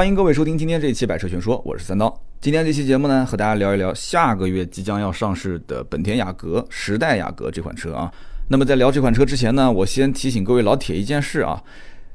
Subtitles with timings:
[0.00, 2.10] 欢迎各位收听今天这一期《百车全说》，我是三刀。
[2.40, 8.10] 今天这期节目呢，和大家聊一聊下个月即将要上市的本田雅阁时代雅阁这款车啊。
[8.48, 11.62] 那么在聊这款车之前呢，我先提醒各位老铁一件事啊，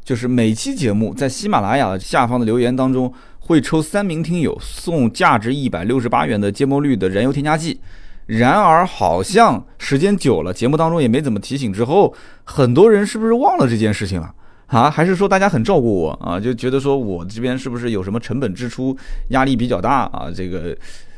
[0.04, 7.80] 就是每期节目在喜马拉雅下方的留言当中会抽三名听友送价值一百六十八元的芥末绿的燃油添加剂。
[8.26, 12.12] 然而好像时间久了，节目当中也没怎么提醒，之后
[12.46, 14.34] 很多人是不是忘了这件事情了？
[14.76, 16.38] 啊还是说大家很照顾我啊？
[16.38, 18.94] 就觉得说我这边是不是有什么成本支出
[19.30, 20.30] 压力比较大啊？
[20.36, 20.76] 这个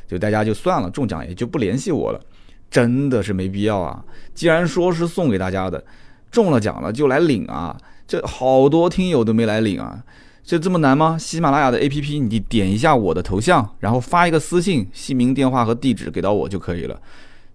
[0.07, 2.19] 就大家就算了，中奖也就不联系我了，
[2.69, 4.05] 真的是没必要啊！
[4.35, 5.83] 既然说是送给大家的，
[6.29, 7.75] 中了奖了就来领啊！
[8.07, 10.03] 这好多听友都没来领啊，
[10.43, 11.17] 这这么难吗？
[11.17, 17.01] 喜马拉雅的 APP，你点一下我的头像，然后发一个私信，姓名、电话和地址给到我就可以了。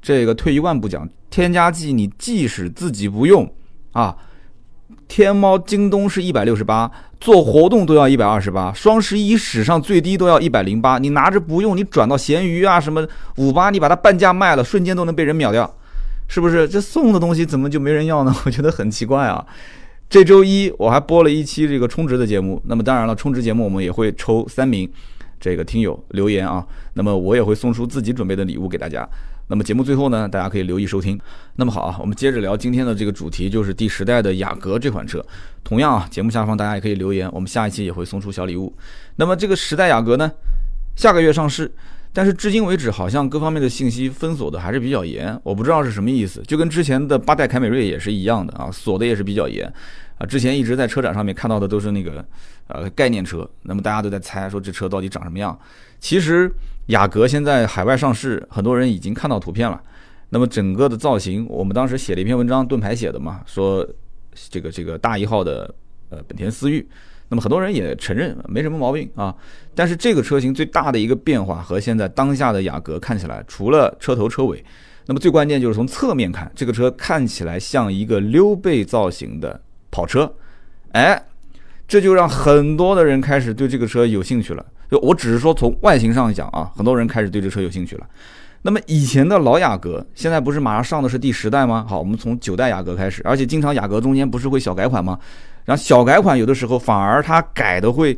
[0.02, 3.48] 这个退一万步讲，添加剂你即使自己不用
[3.92, 4.16] 啊。
[5.12, 6.90] 天猫、京东是一百六十八，
[7.20, 10.98] 做活动都要一百二十八，双十一史上最低都要一百零八。
[10.98, 15.70] 你拿着不用，你转到闲鱼啊什么五八，你把它半价卖了，瞬间都能被人秒掉，
[16.28, 16.66] 是不是？
[16.66, 18.34] 这送的东西怎么就没人要呢？
[18.46, 19.44] 我觉得很奇怪啊。
[20.08, 24.90] 这周一我还播了一期这个充值的节目，那么当然了，充值节目我们也会抽三名
[25.38, 29.06] 这个听友留言啊，那么我也会送出自己准备的礼物给大家。
[29.52, 31.20] 那么节目最后呢，大家可以留意收听。
[31.56, 35.22] 那么好啊，我们接着聊今天的这个主题，就是第十代的雅阁这款车。
[35.62, 38.74] 同样啊，节目下方大家也可以留言，我们下一期也会送出小礼物。
[39.16, 40.32] 那么这个十代雅阁呢，
[40.96, 41.70] 下个月上市，
[42.14, 49.70] 但是至今为止好像各方面的信息封锁的还是比较严，我不知道是什么意思，就跟之前的八代凯美瑞也是一样的啊，锁的也是比较严
[50.16, 50.24] 啊。
[50.24, 52.24] 之前一直在车展上面看到的都是那个
[52.68, 55.58] 呃概念车，那么大家都在猜说这车到底长什么样，
[56.00, 56.50] 其实。
[56.86, 59.80] 雅阁现在海外上市，很多人已经看到图片了。
[60.30, 63.86] 那么整个的造型，我们当时写了一篇文章，盾牌写的嘛，说
[64.50, 65.72] 这个这个大一号的
[66.08, 66.86] 呃本田思域。
[67.28, 69.34] 那么很多人也承认没什么毛病啊。
[69.74, 74.62] 但是这个车型最大的一个变化和现在当下的雅阁看起来，除了车头车尾，
[75.06, 80.30] 那么最关键就是从侧面看，这个车看起来像一个溜背造型的跑车。
[80.92, 81.22] 哎，
[81.86, 84.64] 这就让很多的人开始对这个车有兴趣了。
[84.92, 88.06] 就我只是说从外形上讲啊，很多人开始对这车有兴趣了。
[88.60, 91.86] 那么以前的老雅阁，现在不是马上上的是第十代吗？
[91.88, 95.18] 好，我们从九代雅阁开始，而且经常雅阁中间不是会小改款吗？
[95.64, 98.14] 然后小改款有的时候反而它改的会，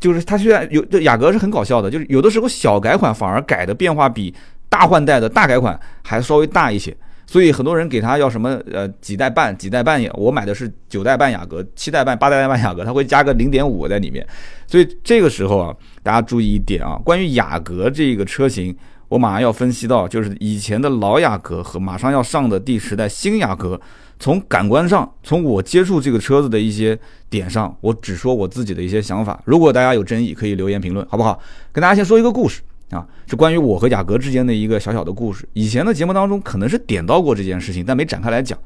[0.00, 4.34] 就是它虽然有这雅阁是很搞笑的，就是有的时候小改款反而改的变化比
[4.68, 6.92] 大换代的大改款还稍微大一些。
[7.30, 14.26] 所以很多人给他要什么呃几代半几代半，我买的是九代半雅阁、七代半、八代半雅阁，他会加个零点五在里面。
[14.66, 18.76] 所以这个时候啊，大家注意一点啊，关于雅阁这个车型，
[19.06, 23.80] 我马上要分析到，就是以前的老雅阁和马上要上的第十代新雅阁，
[24.18, 26.98] 从感官上，从我接触这个车子的一些
[27.28, 29.40] 点上，我只说我自己的一些想法。
[29.44, 31.38] 如果大家有争议，可以留言评论，好不好？
[31.70, 32.60] 跟大家先说一个故事。
[32.90, 35.48] 啊，是关于我和雅阁之间的一个小小的故事。
[35.52, 38.58] 以前的节目当中可能是点到过这件事情，但没展开来讲。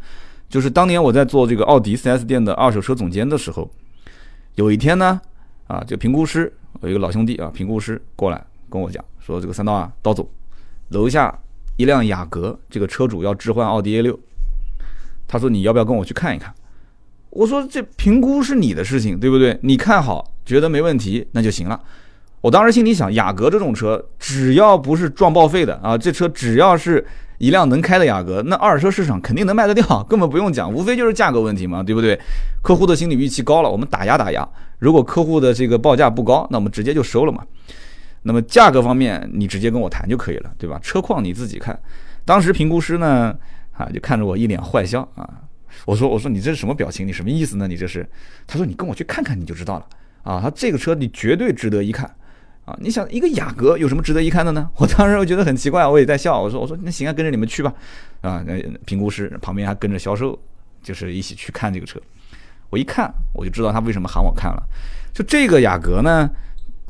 [0.48, 3.70] 就是当年我在做这个奥迪 4S 店的二手车总监的时候，
[4.54, 5.20] 有一天呢，
[5.66, 6.52] 啊，这个评估师
[6.82, 10.28] 有一个老兄弟啊，评估师过来跟我讲说：“这个三刀啊，刀总，
[10.88, 11.36] 楼下
[11.76, 14.18] 一辆雅阁，这个车主要置换奥迪 A 六，
[15.26, 16.54] 他说你要不要跟我去看一看？”
[17.30, 19.58] 我说：“这评估是你的事情，对不对？
[19.62, 21.80] 你看好，觉得没问题，那就行了。”
[22.44, 27.02] 我当时心里想，雅阁这种车，只要不是撞报废的啊，这车只要是
[27.38, 32.20] 一辆能开的雅阁，那二手车市场肯定能卖得掉，根本不用讲，无非就是价格问题嘛，对不对？
[32.62, 34.46] 客户的心理预期高了，我们打压打压；
[34.78, 37.42] 如果客户的这个报价不高，那我们直接就收了嘛。
[38.24, 40.78] 那么价格方面，你直接跟我谈就可以了，对吧？
[40.82, 41.80] 车况你自己看。
[42.26, 43.34] 当时评估师呢，
[43.72, 45.26] 啊，就看着我一脸坏笑啊，
[45.86, 47.08] 我说我说你这是什么表情？
[47.08, 47.66] 你什么意思呢？
[47.66, 48.06] 你这是？
[48.46, 49.86] 他说你跟我去看看你就知道了
[50.24, 52.14] 啊，他这个车你绝对值得一看。
[52.64, 54.68] 啊，你想一个雅阁有什么值得一看的呢？
[54.76, 56.40] 我当时我觉得很奇怪，我也在笑。
[56.40, 57.72] 我说我说那行啊，跟着你们去吧。
[58.22, 60.38] 啊，那评估师旁边还跟着销售，
[60.82, 62.00] 就是一起去看这个车。
[62.70, 64.62] 我一看我就知道他为什么喊我看了。
[65.12, 66.28] 就这个雅阁呢，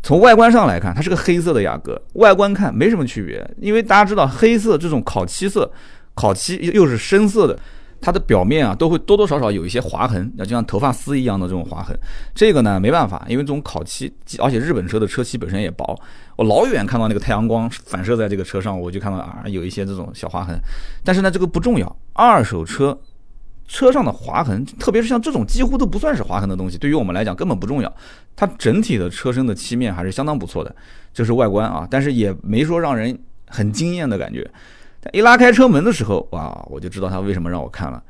[0.03, 5.71] 从外观上来看，它是个黑色的雅阁，外观看没什么区别，因为大家知道黑色这种烤漆色，
[6.15, 7.59] 烤漆又是深色的。
[8.05, 11.99] 它的表面啊，都会多多少少有一些划痕，那就像头发丝一样的这种划痕。
[12.35, 15.99] 这个呢，没办法，因为这种烤漆，而且日本车的车漆本身也薄。
[16.37, 20.55] 我老远看到那个太阳光反射在这个车上，我就看到啊，有一些这种小划痕。
[21.03, 21.97] 但是呢，这个不重要。
[22.12, 23.01] 二手车
[23.67, 27.91] 车上的划痕，特别是像这种几乎都不算是划痕的东西，对于我们来讲根本不重要。
[28.37, 30.77] 它整体的车身的漆面还是相当不错的，
[31.15, 33.19] 这是外观啊，但是也没说让人
[33.49, 34.47] 很惊艳的感觉。
[35.12, 38.03] 一拉开车门的时候，哇，我就知道他为什么让我看了。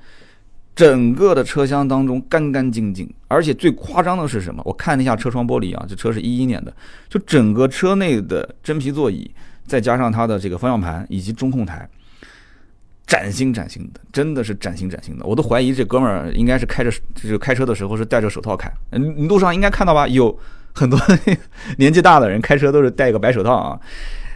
[0.74, 4.60] 整个的车厢当中干干净净，而且最夸张的是什么？
[4.64, 6.74] 我看了一下车窗玻璃啊，这车是一一年的，
[7.08, 9.30] 就整个车内的真皮座椅，
[9.66, 11.88] 再加上它的这个方向盘以及中控台，
[13.06, 15.24] 崭新崭新的，真的是崭新崭新的。
[15.24, 18.68] 我都怀疑这哥们儿应该是开着，就是开车的时候是戴着手套开。
[18.90, 20.08] 嗯，路上应该看到吧？
[20.08, 20.36] 有
[20.72, 20.98] 很多
[21.78, 23.78] 年纪大的人开车都是戴个白手套啊。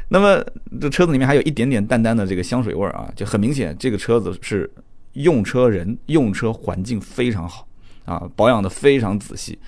[0.09, 0.45] 那么
[0.81, 4.71] 这车子里面还有一点点淡淡的这个香水味儿啊，就很明显这个车子是。
[5.15, 7.67] 用车人用车环境非常好
[8.05, 9.59] 啊，保养的非常仔细，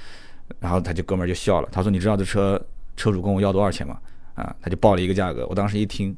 [0.60, 2.60] 然后他就哥们儿就笑了，他说：“你知道这车
[2.94, 3.98] 车主跟我要多少钱吗？”
[4.36, 5.44] 啊，他就报了一个价格。
[5.48, 6.14] 我当时一听，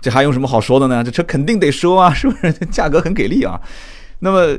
[0.00, 1.04] 这还有什么好说的呢？
[1.04, 2.50] 这车肯定得收啊，是不是？
[2.66, 3.60] 价格很给力啊。
[4.20, 4.58] 那么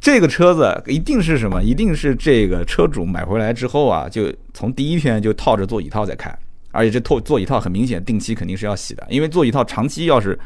[0.00, 1.62] 这个车子一定是什么？
[1.62, 6.36] 一定是这个车主买回来之后啊，就从第一天就套着座椅套在开，
[6.76, 10.38] 而且这套座椅套很明显定期肯定是要洗的，因为座椅套长期要是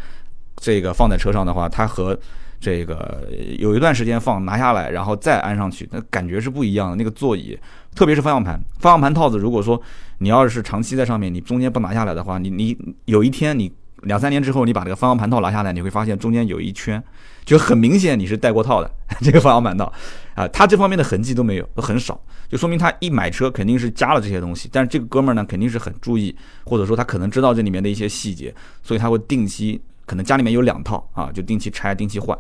[0.57, 2.19] 这个放在车上的话，它和
[2.61, 3.27] 这个
[3.59, 6.97] 有一段时间放拿下来，然后再安上去，那感觉是不一样的。
[6.97, 7.59] 那个座椅，
[7.95, 9.81] 特别是方向盘，方向盘套子，如果说
[10.19, 12.77] 你要是长期在上面，你中间不拿下来的话，你你
[13.07, 17.03] 有一天你两三年之后，你把这个方向盘套拿下来，你会发现中间有一圈，
[17.45, 19.93] 就很明显你是带过套的 这个方向盘套
[20.35, 24.69] 啊，它这方面的痕迹都没有，都很少，就说明他一买车肯定是加了这些东西。
[24.73, 32.37] 但是这个哥们儿呢，肯定是很注意，或者说他可能知道这里面的一些细节，所以他会定期，可能家里面有两套啊，就定期拆，定期换。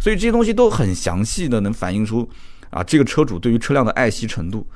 [0.00, 2.28] 所以这些东西都很详细的能反映出，
[2.70, 4.66] 啊，这个车主对于车辆的爱惜程度，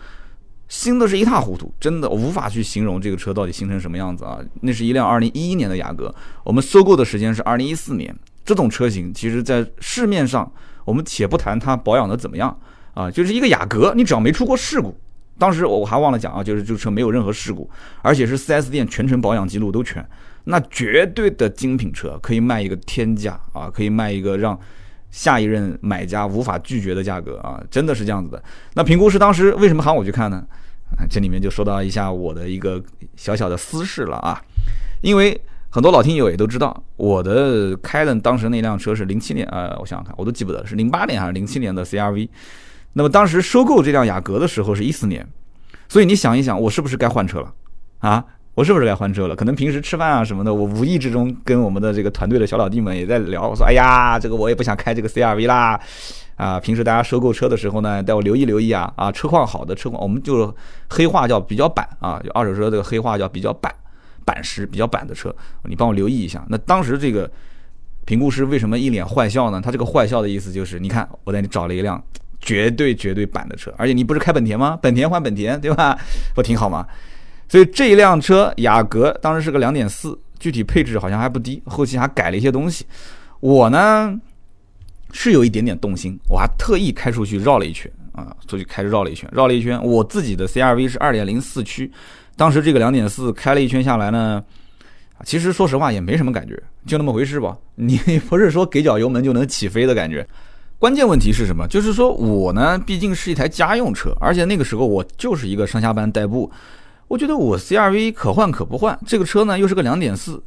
[0.72, 4.38] 新的是一塌糊涂，真的无法去形容这个车到底新成什么样子啊！
[4.62, 10.50] 那是一辆二零一一年的雅阁，我们收购的时间是二零一四年，这种车型其实在市面上，
[10.86, 12.58] 我们且不谈它保养的怎么样
[12.94, 14.96] 啊，就是一个雅阁，你只要没出过事故，
[15.36, 17.69] 当时我还忘了讲啊，就是这个车没有任何事故，
[18.00, 20.02] 而且是 4S 店全程保养记录都全，
[20.44, 24.58] 那绝对的精品车，可以卖一个天价啊，可以卖一个让。
[25.12, 28.42] 下一任买家无法拒绝的价格啊，真的是这样子的。
[28.74, 30.44] 那评估师当时为什么喊我去看呢？
[30.98, 32.82] 啊这里面就说到一下我的一个
[33.14, 34.42] 小小的私事了啊。
[35.02, 42.28] 因为很多老听友也都知道，我的开的当时那辆车是零七年，呃，我想想看，我都记不得是零八年还是零七年的 CRV。
[42.94, 45.26] 那么当时收购这辆雅阁的时候是一四年，
[45.88, 47.54] 所以你想一想，我是不是该换车了
[48.00, 48.24] 啊？
[48.54, 49.34] 我是不是该换车了？
[49.34, 53.49] 可能平时吃饭啊什么的，我无意之中跟我们的这个团队的小老弟们也在聊。
[53.49, 55.81] 我说：“哎呀，这个我也不想开这个 CRV 啦，
[56.37, 60.54] 啊，平时大家收购车的时候呢，带我留意留意啊，啊，车况好的车况，我们就
[60.90, 63.75] 黑话叫比较板啊，就二手车这个黑话叫比较板，
[64.26, 65.34] 板实比较板的车，
[65.64, 66.44] 你帮我留意一下。
[66.50, 67.31] 那当时这个
[68.05, 69.62] 评估师为什么一脸坏笑呢？
[69.64, 72.02] 他这个坏笑的意思就是，你看我带你找了一辆
[72.38, 74.78] 绝对绝对板的车，而且你不是开本田吗？
[74.82, 75.98] 本田换本田，对吧？
[76.34, 76.87] 不挺好吗？”
[77.52, 82.87] 所以这一辆车雅阁当时是个两点四，具体配置好像还不低，后期还改了一些东西。
[83.40, 84.19] 我呢
[85.12, 89.78] 是有一点点动心，我还特意开出去绕了一圈啊，出去开着绕了一圈，绕了一圈。
[89.84, 91.93] 我自己的 CRV 是二点零四驱，
[92.37, 94.43] 当时这个两点四开了一圈下来呢，
[95.22, 97.55] 其实说实话也没什么感觉，就那么回事吧。
[97.76, 97.98] 你
[98.31, 100.26] 不是说给脚油门就能起飞的感觉。
[100.78, 101.69] 关键问题是什么？
[101.69, 106.50] 就是说我呢毕竟是一台家用车，而且那个时候我就是一个上下班代步。
[107.12, 110.42] 我觉得我 CRV 可换可不换，这个车呢又是个两点四，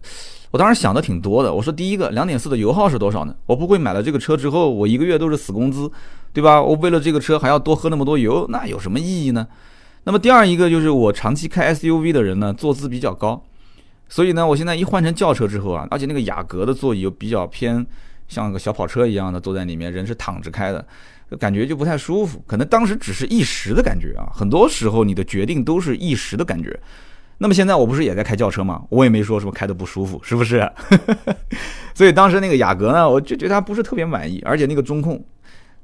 [0.50, 1.54] 我当时想的挺多的。
[1.54, 3.36] 我说第一个两点四的油耗是多少呢？
[3.46, 5.88] 我不会买了这个车之后，我一个月都是死工资，
[6.34, 6.60] 对吧？
[6.60, 9.48] 我为了这个车还要多喝那么多油，那有什么意义呢？
[10.06, 13.40] 那么第二一个就是我长期开 SUV 的人呢，坐姿比较高，
[14.10, 17.86] 所以呢，我现在一换成轿车之后啊，而且那个雅阁的座椅又比较偏
[18.28, 20.84] 像个小跑车一样的坐在里面，人是躺着开的。
[21.38, 24.28] 感觉就不太舒服，可能当时只是一时的感觉啊。
[24.34, 26.80] 很多时候你的决定都是一时的感觉。
[27.38, 28.84] 那么现在我不是也在开轿车吗？
[28.90, 30.70] 我也没说什么开的不舒服，是不是？
[31.94, 35.24] 所以当时那个雅阁呢，我就觉得它不是特别满意，而且那个中控。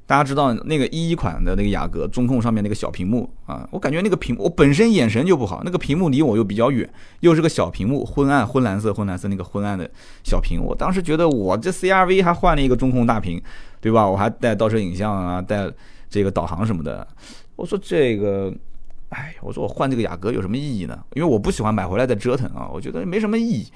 [0.04, 6.86] 大家知道那个一一款的那个雅阁中控上面那个小屏幕啊，我感觉那个屏我本身眼神就不好，那个屏幕离我又比较远，
[7.20, 9.88] 又是个小屏幕，昏暗昏蓝色昏蓝色那个昏暗的
[10.24, 13.40] 小屏，我当时觉得我这 CRV 还换了一个中控大屏，
[13.82, 14.08] 对吧？
[14.08, 15.70] 我还带倒车影像啊，带
[16.08, 17.06] 这个导航什么的，
[17.56, 18.50] 我说这个，
[19.10, 20.98] 哎，我说我换这个雅阁有什么意义呢？
[21.14, 23.66] 因为我不喜欢买回来再折腾啊，我觉得没什么意义。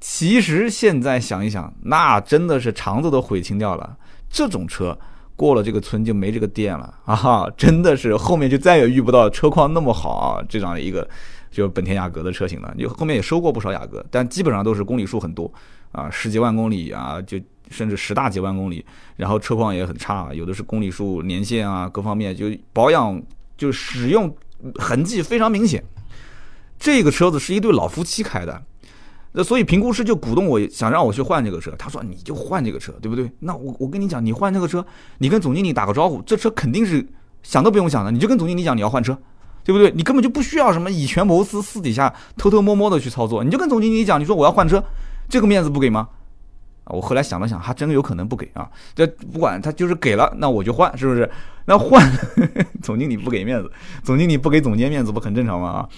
[0.00, 3.98] 其实现在想一想，那真的是肠子都悔青掉了，
[4.30, 4.96] 这种车。
[5.36, 7.48] 过了这个村就没这个店了啊！
[7.56, 11.08] 真的是后面就再也遇不到车况那么好啊这样一个
[11.50, 12.70] 就本田雅阁的车型了。
[12.76, 15.50] 你后面也收过不少雅阁，但基本上都是公里数很多
[15.92, 17.38] 啊，十几万公里啊，就
[17.70, 18.84] 甚至十大几万公里，
[19.16, 23.20] 然后车况也很差，有的是公里数、年限啊各方面就保养
[23.56, 24.34] 就使用
[24.74, 25.82] 痕迹非常明显。
[26.78, 28.62] 这个车子是一对老夫妻开的，
[29.32, 33.30] 那所以评估师就鼓动我想让我去换这个车，他说你就换这个车，对不对？
[33.38, 34.84] 那我我跟你讲，你换这个车，
[35.18, 37.06] 你跟总经理打个招呼，这车肯定是
[37.42, 39.16] 想都不用想的，你就跟总经理讲你要换车，
[39.62, 39.92] 对不对？
[39.94, 44.82] 你根本就不需要什么以权谋私，私底下偷偷摸摸的去操作，你就跟总经理讲，你说我要换车，
[45.28, 46.08] 这个面子不给吗？
[46.84, 48.68] 啊，我后来想了想，还真有可能不给啊。
[48.94, 51.30] 这不管他就是给了，那我就换，是不是？
[51.66, 52.04] 那换
[52.82, 53.70] 总经理不给面子，
[54.02, 55.68] 总经理不给总监面子，不很正常吗？
[55.68, 55.88] 啊，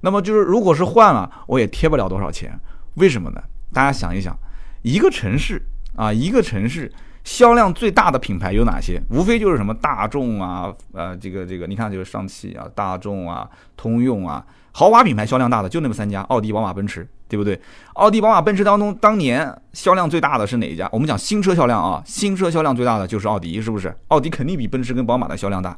[0.00, 2.58] 那么就是如果是换了，我也贴不了多少钱。
[2.94, 3.42] 为什么呢？
[3.72, 4.36] 大家想一想，
[4.82, 5.62] 一个城市
[5.96, 6.92] 啊，一个城市
[7.24, 9.02] 销量最大的品牌有哪些？
[9.08, 17.58] 无非就是什么大众啊，呃，这个这个，你看就是上汽啊，大众啊，通用啊，豪华品牌销量大的就那么三家，奥迪、宝马、奔驰，对不对？
[17.94, 20.86] 奥迪、宝马、奔驰当中，当年销量最大的是哪一家？
[20.92, 23.94] 我们讲新车销量啊，新车销量最大的就是奥迪，是不是？
[24.08, 25.76] 奥迪肯定比奔驰跟宝马的销量大。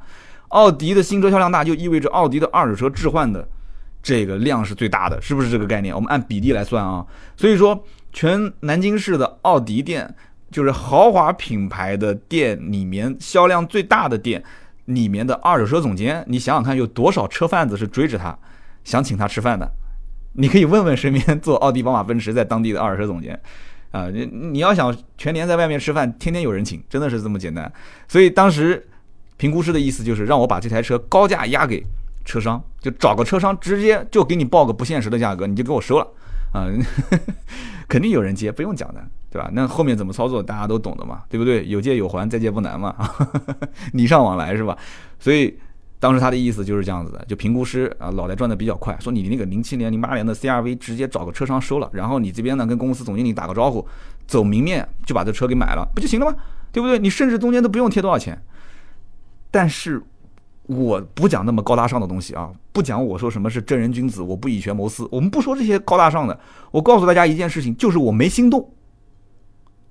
[0.48, 3.46] 奥迪的新车销量大，就意味着奥迪的二手车置换的。
[4.02, 5.94] 这个量是最大的，是不是这个概念？
[5.94, 7.06] 我们按比例来算啊。
[7.36, 7.82] 所以说，
[8.12, 10.14] 全南京市的奥迪店，
[10.50, 14.44] 就是豪华品牌的店里面销量最大的店
[14.84, 18.36] 里面的二手车总监，你想想看，有多少车贩子是追着他，
[18.84, 19.66] 想请他吃饭的？
[20.34, 23.40] 你可以问问身边做奥迪、宝马、奔驰在当地的二手车总监
[23.90, 24.08] 啊。
[24.10, 27.72] 你你要想全年在外面吃饭，天天有人请，真的是这么简单。
[28.06, 28.86] 所以当时
[29.36, 31.84] 评估师的意思就是让我把这台车高价压给。
[32.26, 36.08] 车商就找个车商，直接就给你报个不现实的价格，你就给我收了，
[36.54, 36.64] 啊，
[37.86, 39.50] 肯定有人接，不用讲的，对吧？
[39.52, 41.68] 那后面怎么操作，大家都懂的嘛，对不对？
[41.68, 42.96] 有借有还，再借不难嘛，
[43.92, 44.74] 礼尚往来是吧？
[45.20, 45.54] 所以
[46.04, 53.86] 当时他的意思就是这样子的，就评估师啊，脑袋转的比较快，说你那个零七年、零八年的 CRV 直接找个车商收了，然后你这边呢跟公司总经理打个招呼，
[54.26, 56.36] 走明面就把这车给买了，不就行了吗？
[56.70, 56.98] 对不对？
[56.98, 58.38] 你甚至中间都不用贴多少钱，
[59.50, 60.02] 但是。
[60.66, 66.40] 我不讲那么高大上的东西啊，不讲我说什么是正人君子，我不以权谋私，我们不说这些高大上的。
[66.70, 68.72] 我告诉大家一件事情，就是我没心动，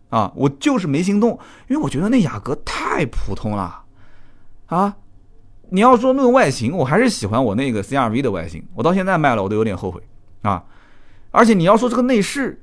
[0.09, 3.83] 啊，我就是没心动，因为我觉得那雅阁太普通了，
[4.65, 4.97] 啊，
[5.73, 9.99] 你要说论外形，我还是喜欢我那个 CRV 的外形，我到现在卖了我都有点后悔
[10.43, 10.63] 啊。
[11.31, 12.61] 而且你要说这个内饰，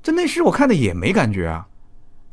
[0.00, 1.66] 这内饰我看的也没感觉啊，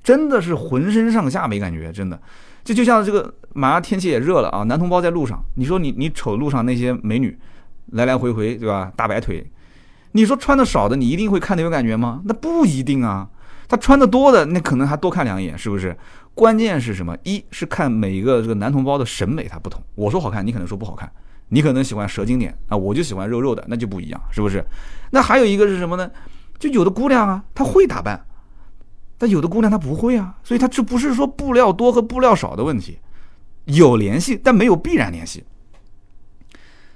[0.03, 2.21] 真的是浑身上下没感觉，真的。
[2.63, 4.61] 这就像这个，马上天气也热了啊！
[4.65, 7.35] 男同胞在路上，你说你你瞅路上那些美女，
[7.93, 8.91] 来来回回，对吧？
[8.95, 9.49] 大白腿，
[10.11, 12.21] 你说穿的少的，你一定会看的有感觉吗？
[12.25, 13.27] 那不一定啊。
[13.67, 15.97] 他穿的多的，那可能还多看两眼，是不是？
[16.37, 17.17] 关键是什么？
[17.23, 19.81] 一是看每一个这个男同胞的审美它不同。
[19.95, 21.11] 我说好看，你可能说不好看。
[21.49, 24.63] 你可能喜欢蛇精点啊，我就喜欢肉肉的，那就不一样，是不是？
[25.09, 26.11] 那还有一个是什么呢？
[26.59, 28.23] 就有的姑娘啊，她会打扮。
[29.17, 32.99] 但有的姑娘她不会啊，所以她这不是说布料多和布料少的问题，
[33.65, 35.43] 有联系，但没有必然联系。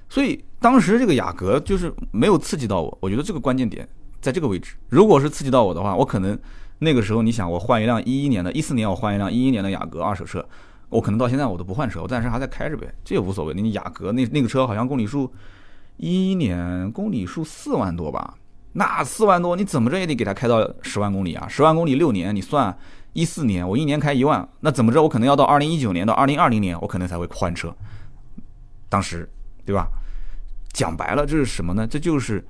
[0.08, 3.90] 所以当时这个雅阁就是没有刺激到我，我觉得这个关键点
[4.22, 4.76] 在这个位置。
[4.90, 6.38] 如果是刺激到我的话，我可能
[6.84, 10.44] 那个时候你想我换一辆一一年的，一四年我换一辆一一年的雅阁二手车，
[10.90, 13.54] 我可能到现在我都不换车，我暂时还在开着呗，这也无所谓。
[13.54, 15.32] 你雅阁那那个车好像公里数
[15.98, 18.36] 一一年公里数四万多吧。
[18.74, 21.46] 那四万多，你怎么着也得给他开到十万公里啊！
[21.48, 22.76] 十万公里六年，你算
[23.12, 27.76] 一四年，我一年开一万，那怎么着我可能要到二零一九年到二零二零年，我可能才会换车。
[28.88, 29.30] 当时，
[29.66, 29.90] 对吧？
[30.72, 31.86] 讲白了，这是什么呢？
[31.86, 32.44] 这就是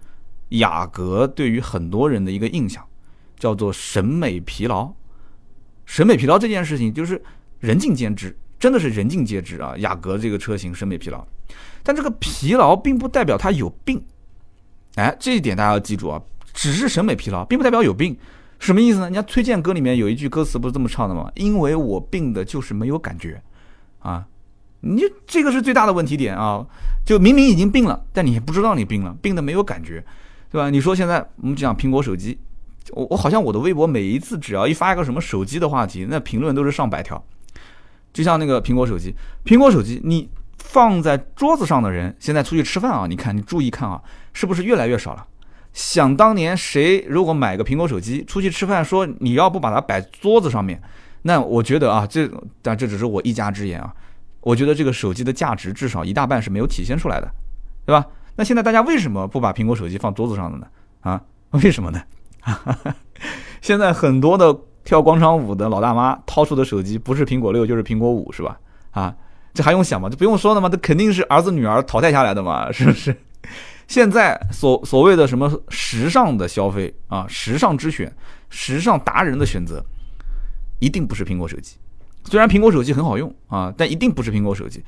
[0.50, 2.86] 雅阁对于很多人的一个印象，
[3.42, 4.94] 叫做审美疲劳。
[5.84, 7.20] 审美疲劳这件事情，就是
[7.60, 9.74] 人尽皆知，真的是人尽皆知啊！
[9.80, 11.26] 雅阁这个车型审美疲劳，
[11.82, 14.00] 但这个疲劳并不代表它有病。
[14.96, 16.22] 哎，这一点大家要记住啊！
[16.54, 18.16] 只是审美疲劳，并不代表有病。
[18.60, 19.06] 什么意思呢？
[19.06, 21.32] 人家崔健歌里面有一句歌词不是这么唱的吗？
[21.34, 23.42] 因为我病的就是没有感觉，
[24.00, 24.24] 啊，
[24.82, 26.64] 你这个是最大的问题点啊！
[27.04, 30.06] 就明明已经病了，但你不知道你病了，病的没有感觉，
[30.52, 30.70] 对吧？
[30.70, 32.38] 你说现在我们讲苹果手机，
[32.92, 37.24] 我我好像我的微博每一次只要一发一个什么手机的话题，那评论都是上百条。
[38.14, 40.30] 就像那个苹果手机，苹果手机你。
[40.64, 44.00] 放在桌子上的人，现在出去吃饭啊，你看，你注意看啊，
[44.32, 45.28] 是不是越来越少了？
[45.74, 50.80] 想当年，谁如果买个苹果手机出去吃饭，说你要不把它摆桌子上面，
[51.24, 52.30] 那我觉得啊，这
[52.62, 53.92] 但这只是我一家之言啊，
[54.42, 57.28] 我觉得这个手机的价值至少一大半是没有体现出来的，
[57.84, 58.06] 对吧？
[58.36, 60.68] 那现在大家为什么不把苹果手机放桌子上的呢？
[61.02, 61.20] 啊，
[61.50, 62.00] 为什么呢？
[63.62, 68.60] 现在很多的跳广场舞的老大妈掏出的手机不是苹果六就是苹果五，是吧？
[68.92, 69.16] 啊？
[69.54, 70.10] 这还用想吗？
[70.10, 70.70] 这不用说的吗？
[70.70, 73.16] 这肯定是儿子女儿淘汰下来的嘛， 是不是？
[73.88, 78.12] 现在所所谓的什么时尚的消费啊，时尚之选，
[78.50, 79.84] 时尚达人的选择，
[80.80, 81.76] 一定不是苹果手机。
[82.24, 84.82] 虽然苹果手机很好用啊，但一定不是苹果手机。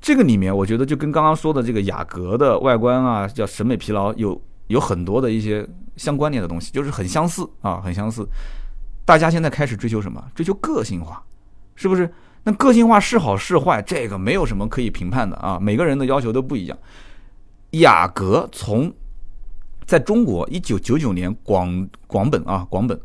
[0.00, 8.26] 这个里面，我觉得就跟刚刚说的这个雅阁的外观啊，叫审美疲劳，有有很多的一些相关联的东西，就是很相似啊，很相似。
[9.04, 10.22] 大家现在开始追求什么？
[10.34, 11.22] 追求个性化，
[11.74, 12.12] 是不是？
[12.44, 16.78] 那个性化是好是坏，这个没有什么可以评判的啊，每个人的要求都不一样。
[17.72, 18.90] 雅阁从
[19.84, 22.98] 在中国一九九九年广广本啊广本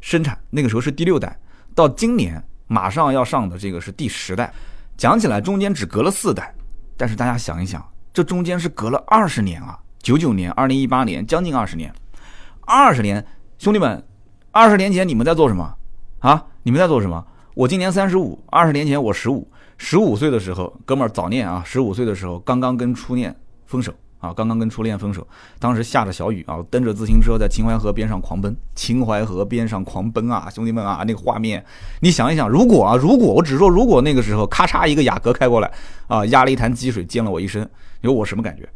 [0.00, 1.38] 生产，那个时候是第六代，
[1.74, 4.52] 到今年马上要上的这个是第十代，
[4.96, 6.54] 讲起来中间只隔了四代，
[6.96, 9.78] 但是大家想一想，这中间是隔了二十年啊。
[10.02, 11.92] 九九年、二零一八年，将近二十年，
[12.62, 13.24] 二十年，
[13.58, 14.02] 兄弟们，
[14.50, 15.74] 二十年前你们在做什么
[16.20, 16.46] 啊？
[16.62, 17.22] 你们在做什么？
[17.54, 23.34] 我今年三十五，二十年前我十五，十五岁的时候，哥们儿早恋啊，十五岁的时候刚刚跟初恋
[23.66, 25.26] 分手啊，刚刚跟初恋分手，
[25.58, 31.62] 当时下着小雨啊，蹬着自行车在秦淮河边上狂奔，秦淮河边上狂奔啊，兄弟们啊，那个画面，
[32.00, 35.70] 你想一想，如果啊，如果我只说如果那个时候咔嚓一个雅阁开过来
[36.06, 37.62] 啊，压了一潭积水溅了我一身，
[38.00, 38.66] 你说我什么感觉？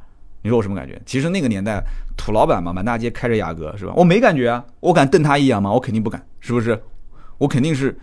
[0.44, 1.00] 你说我什么感觉？
[1.06, 1.82] 其实那个年代
[2.18, 3.94] 土老板嘛，满大街开着雅阁是吧？
[3.96, 5.72] 我没感觉啊，我敢瞪他一眼吗？
[5.72, 6.78] 我肯定不敢，是不是？
[7.38, 7.98] 我肯定是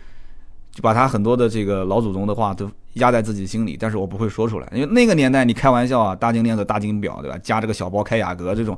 [0.72, 7.38] 就把他很多的这个老祖宗的话都压在自己心里，但是我不会说出来，因为那个年代你开玩笑啊，大金链子、大金表，对吧？
[7.44, 8.76] 夹着个小包开雅阁这种，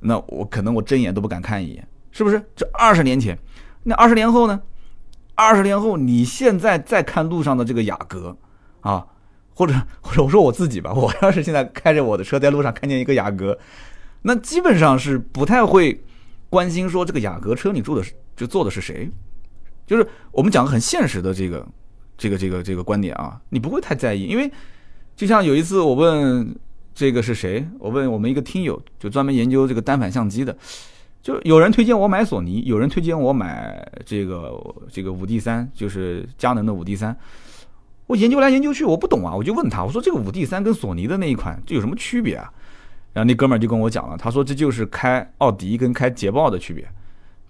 [0.00, 2.42] 那我可能我睁眼都不敢看一眼，是不是？
[2.54, 3.38] 这二十年前，
[3.84, 4.60] 那二十年后呢？
[5.34, 8.36] 二十年后你现在再看路上的这个雅阁
[8.80, 9.06] 啊？
[9.58, 13.58] 或者或者我说我自己吧，我要是现在开着我的车在路上看见一个雅阁，
[14.22, 16.00] 那基本上是不太会
[16.48, 19.10] 关心说这个雅阁车你住的是就坐的是谁，
[19.84, 21.66] 就是我们讲个很现实的这个
[22.16, 24.48] 这个这个这个观点啊，你不会太在意，因为
[25.16, 26.56] 就像有一次我问
[26.94, 30.56] 这个是谁，我问我们一个听友，就专门研究这个单反相机的，
[31.20, 34.52] 就有人推荐我买索尼，有人推荐我买这个
[34.88, 37.16] 这个五 D 三，就是佳能的五 D 三。
[38.08, 42.50] 我研究来研究去，我不懂啊，我就问他，我说这个五 D 三跟索尼的那一款这有什么区别啊？
[43.12, 46.88] 然后那哥们儿就跟我讲了，他说这就是开奥迪跟开捷豹的区别。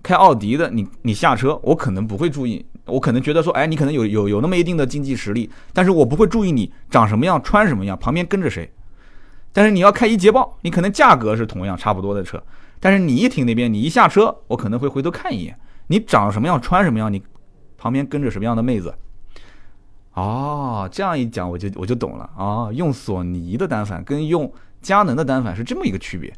[0.03, 8.69] 开奥迪的，你你下车，我可能不会注意，我可能觉得说，哎，你可能有有有那么一定的经济实力，但是我不会注意你长什么样，穿什么样，旁边跟着谁。
[9.53, 12.43] 但是你要开一捷豹，你可能价格是同样差不多的车，
[12.81, 17.23] 但是你一停那边，你一下车，我可能会回头看一眼，你长什么样，穿什么样，你
[17.77, 18.95] 旁边跟着什么样的妹子。
[20.19, 22.73] 哦，这样一讲我就我就懂了啊！
[22.73, 24.53] 用索尼的单反跟用
[24.83, 26.33] 佳能的单反是这么一个区别。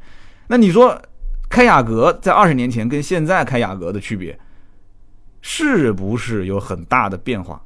[0.49, 1.01] 那你说
[1.49, 4.38] 开雅阁在二十年前跟现在开雅阁的区别，
[5.40, 7.62] 是不是有很大的变化？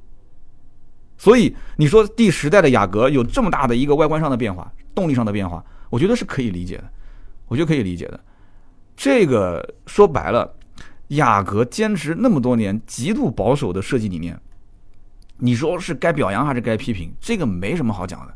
[1.18, 6.84] 所以你说第十代的雅阁有这么大的一个外观上的变化、动力上的变化，我觉得是可以理解的，
[7.48, 8.20] 我觉得可以理解的。
[8.96, 10.54] 这个说白了，
[11.08, 14.38] 雅阁坚持那么多年极度保守的设计理念。
[15.38, 17.12] 你说是该表扬还是该批评？
[17.20, 18.34] 这个没什么好讲的，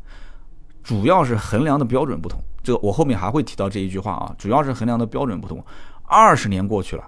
[0.83, 2.41] 主要是衡量的标准不同。
[2.61, 5.63] 这个我后面还会提到这一句话啊，主要是衡量的标准不同。
[6.03, 7.03] 二十年过去了，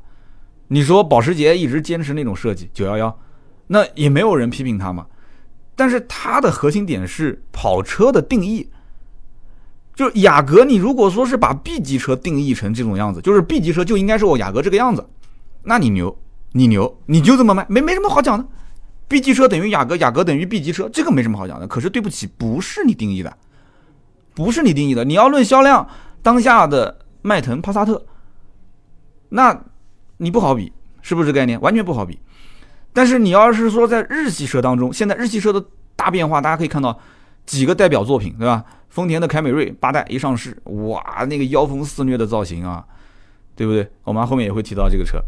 [0.67, 3.19] 你说保时捷一直坚持那种设计九幺幺，
[3.67, 5.05] 那也没有人批评他嘛。
[5.75, 8.69] 但是它的核心点是跑车的定义，
[9.93, 10.63] 就是雅阁。
[10.63, 15.05] 你如果说是把 B 级车定义成这种样子，就是 B 级车就应该是我雅阁这个样子，
[15.63, 16.17] 那你牛，
[16.53, 18.45] 你牛，你就这么卖，没没什么好讲的。
[19.11, 21.67] B 级车等于雅阁，雅阁等于 B 级车，这个没什么好讲的。
[21.67, 23.37] 可是对不起，不是你定义的，
[24.33, 25.03] 不是你定义的。
[25.03, 25.85] 你要论销量，
[26.21, 28.01] 当下的迈腾、帕萨特，
[29.27, 29.65] 那
[30.15, 30.71] 你不好比，
[31.01, 31.59] 是不是这概念？
[31.59, 32.17] 完全不好比。
[32.93, 35.61] 但是你要是说在日系车当中，现在日系车的
[35.97, 36.97] 大变化，大家可以看到
[37.45, 38.63] 几个代表作品，对吧？
[38.87, 42.85] 丰田的凯美瑞八代一上市，哇，那个妖风肆虐的造型啊，
[43.57, 43.91] 对不对？
[44.05, 45.21] 我们后面也会提到这个车。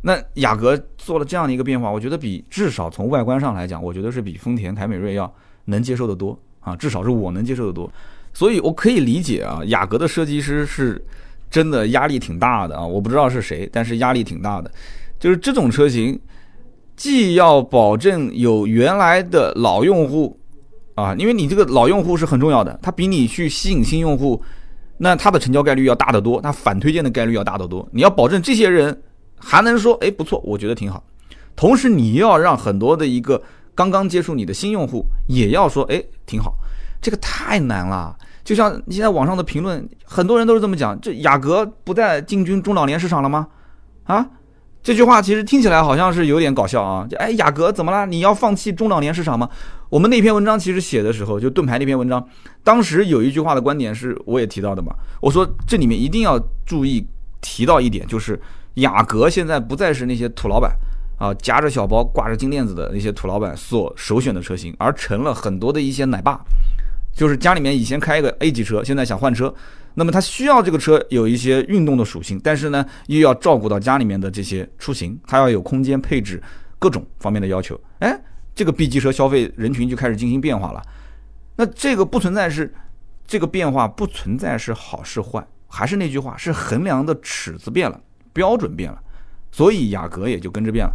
[0.00, 5.32] 那雅阁做了这样的一个变化，我觉得比至少从外观上来讲，我觉得是比丰田凯美瑞要
[5.64, 7.90] 能接受的多啊，至少是我能接受的多。
[8.32, 11.04] 所以我可以理解啊，雅阁的设计师是
[11.50, 14.70] 真的压力挺大的啊，我不知道是谁，但是压力挺大的。
[15.18, 16.16] 就是这种车型，
[16.94, 20.38] 既要保证有原来的老用户
[20.94, 24.40] 啊，因为你这个老用户是很重要的，他比你去吸引新用户，
[24.98, 27.88] 那他的成交概率要大得多，他反推荐的概率要大得多。
[27.90, 28.96] 你要保证这些人。
[29.38, 31.02] 还能说哎不错，我觉得挺好。
[31.56, 33.42] 同时你要让很多的一个
[33.74, 36.54] 刚刚接触你的新用户也要说哎挺好，
[37.00, 38.16] 这个太难了。
[38.44, 43.46] 就像你现在网上的评论，很多人都是这么讲：这雅阁不再进军中老年市场了吗？
[44.04, 44.26] 啊，
[44.82, 47.06] 这句话其实听起来好像是有点搞笑啊。
[47.06, 48.06] 就哎，雅阁怎么了？
[48.06, 49.46] 你要放弃中老年市场吗？
[49.90, 52.26] 我们那篇文章其实写的时候，就盾牌那篇文章，
[52.64, 54.94] 当时有一句话的观点是我也提到的嘛。
[55.20, 57.06] 我说这里面一定要注意
[57.40, 58.40] 提到一点，就是。
[58.74, 60.72] 雅阁现在不再是那些土老板
[61.18, 66.38] 啊，夹着小包、挂着金链子的那些土老板所首选的车型，而成了很多的一些奶爸，
[67.12, 69.52] 就是家里面以前开一个 A 级车，现在想换车，
[69.94, 76.40] 那么他需要这个车有一些运动的属性，但是呢又要照顾到家里面的这些出行，它要有空间配置
[76.78, 77.76] 各种方面的要求。
[77.98, 78.16] 哎，
[78.54, 80.80] 这个 B 级车消费人群就开始进行变化了。
[81.56, 82.72] 那这个不存在是
[83.26, 88.00] 这个变化不存在是好是坏，还是那句话，是衡量的尺子变了，
[88.32, 88.98] 标准变了，
[89.52, 90.92] 所以雅阁也就跟着变了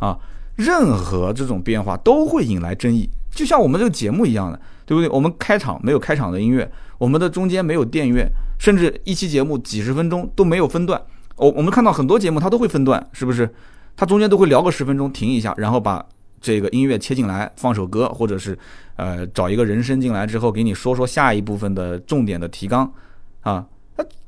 [0.00, 0.18] 啊。
[0.56, 5.08] 任何这种变化都会引来争议，就像我们这个节目一样的，对不对？
[5.08, 11.00] 我们开场没有开场的音乐，我们的中间没有电乐，甚至一期节目几十分钟都没有分段。
[11.36, 13.52] 我我们看到很多节目它都会分段，是不是？
[13.96, 16.04] 它中间都会聊个十分钟，停一下，然后把
[16.40, 18.56] 这个音乐切进来，放首歌，或者是
[18.94, 22.92] 呃找一个人声进来之后，给你说说下一部分的重点的提纲
[23.40, 23.66] 啊。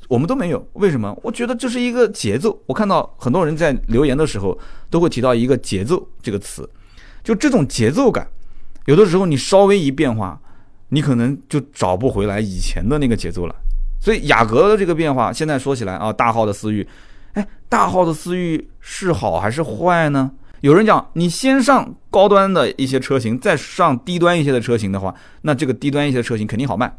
[0.09, 1.17] 我们都没有，为什么？
[1.23, 2.57] 我觉得这是一个节奏。
[2.67, 4.57] 我看到很多人在留言的时候
[4.89, 6.69] 都会提到一个“节奏”这个词，
[7.25, 8.29] 就这种节奏感，
[8.85, 10.41] 有的时候你稍微一变化，
[10.91, 13.55] 你可能就找不回来以前的那个节奏了。
[14.01, 16.87] 所以雅阁的这个变化，现在说起来啊，大号的思域，
[17.33, 20.31] 哎，大号的思域是好还是坏呢？
[20.61, 26.97] 有人讲，你先上高端的一些车型，再上低端一些的车型的话，那这个低端一些的车型肯定好卖，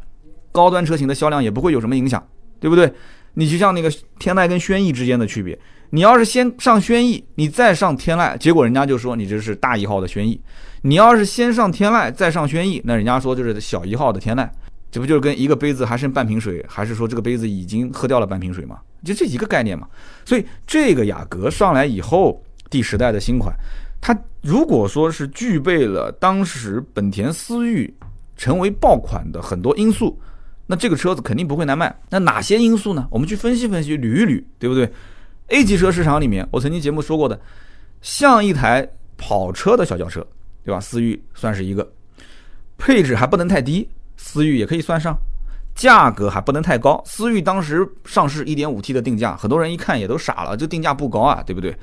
[0.52, 2.22] 高端车型的销量也不会有什么影响。
[2.60, 2.92] 对不对？
[3.34, 5.56] 你就像那个天籁跟轩逸之间的区别，
[5.90, 10.40] 你要是先上轩逸，你再上天籁，结果人家就说你这是大一号的轩逸；
[10.82, 14.48] 你要是先上天籁再上轩逸，那人家说就是小一号的天籁。
[14.90, 18.78] 这不就是跟一个杯子还剩半瓶水，还是说这个杯子已经喝掉了半瓶水吗？
[19.04, 19.86] 就这一个概念嘛。
[20.24, 23.54] 所以这个雅阁上来以后，第十代的新款，
[24.00, 27.94] 它如果说是具备了当时本田思域
[28.34, 30.18] 成为爆款的很多因素。
[30.68, 31.92] 那这个车子肯定不会难卖。
[32.10, 33.08] 那哪些因素呢？
[33.10, 34.88] 我们去分析分析，捋一捋，对不对
[35.48, 37.40] ？A 级车市场里面，我曾经节目说过的，
[38.02, 40.24] 像一台跑车的小轿车，
[40.62, 40.78] 对吧？
[40.78, 41.90] 思域算是一个，
[42.76, 45.16] 配置还不能太低，思域也可以算上，
[45.74, 47.02] 价格还不能太高。
[47.06, 51.74] 思域当时上市 1.5T 的定价，很多人一看也都傻了，这定价不高啊，对不对？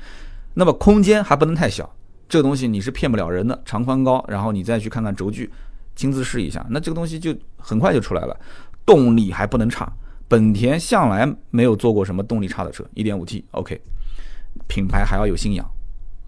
[0.54, 1.92] 那么空间还不能太小，
[2.28, 5.50] 这个东西你是骗不了人的，长宽高，然后你再去看看轴距，
[5.96, 8.38] 亲自试一下，那这个东西就很快就出来了。
[8.86, 9.92] 动力还不能差，
[10.28, 13.80] 本田向来没有做过什么动力差的车，1.5T，OK，
[14.68, 15.68] 品牌还要有信仰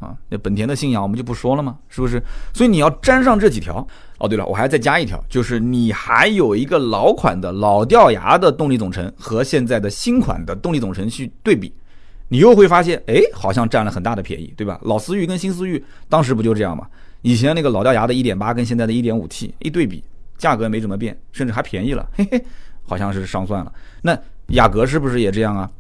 [0.00, 1.78] 啊，那本田的信仰我们就不说了吗？
[1.88, 2.22] 是不是？
[2.52, 3.86] 所以你要沾上这几条。
[4.18, 11.72] 哦，对了，我还再加一条，就是你还有一个老款的老掉牙的动力总成和现在的新款的动力总成去对比，
[12.26, 14.80] 你又会发现，哎，好像占了很大的便宜，对吧？
[14.82, 16.84] 老思域跟新思域当时不就这样吗？
[17.22, 20.02] 以前那个老掉牙的1.8跟现在的 1.5T 一对比。
[20.38, 22.42] 价格没怎么变，甚至还便宜了，嘿嘿，
[22.84, 23.72] 好像是上算了。
[24.00, 24.16] 那
[24.54, 25.70] 雅阁是不是也这样啊？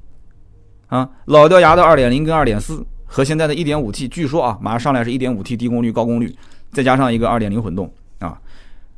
[0.88, 6.34] 啊，老掉牙的二点零跟二点四和现在的一点五 T，据说啊，马上上来是一点五 T 低功率高功率，
[6.72, 8.38] 再加上一个二点零混动啊，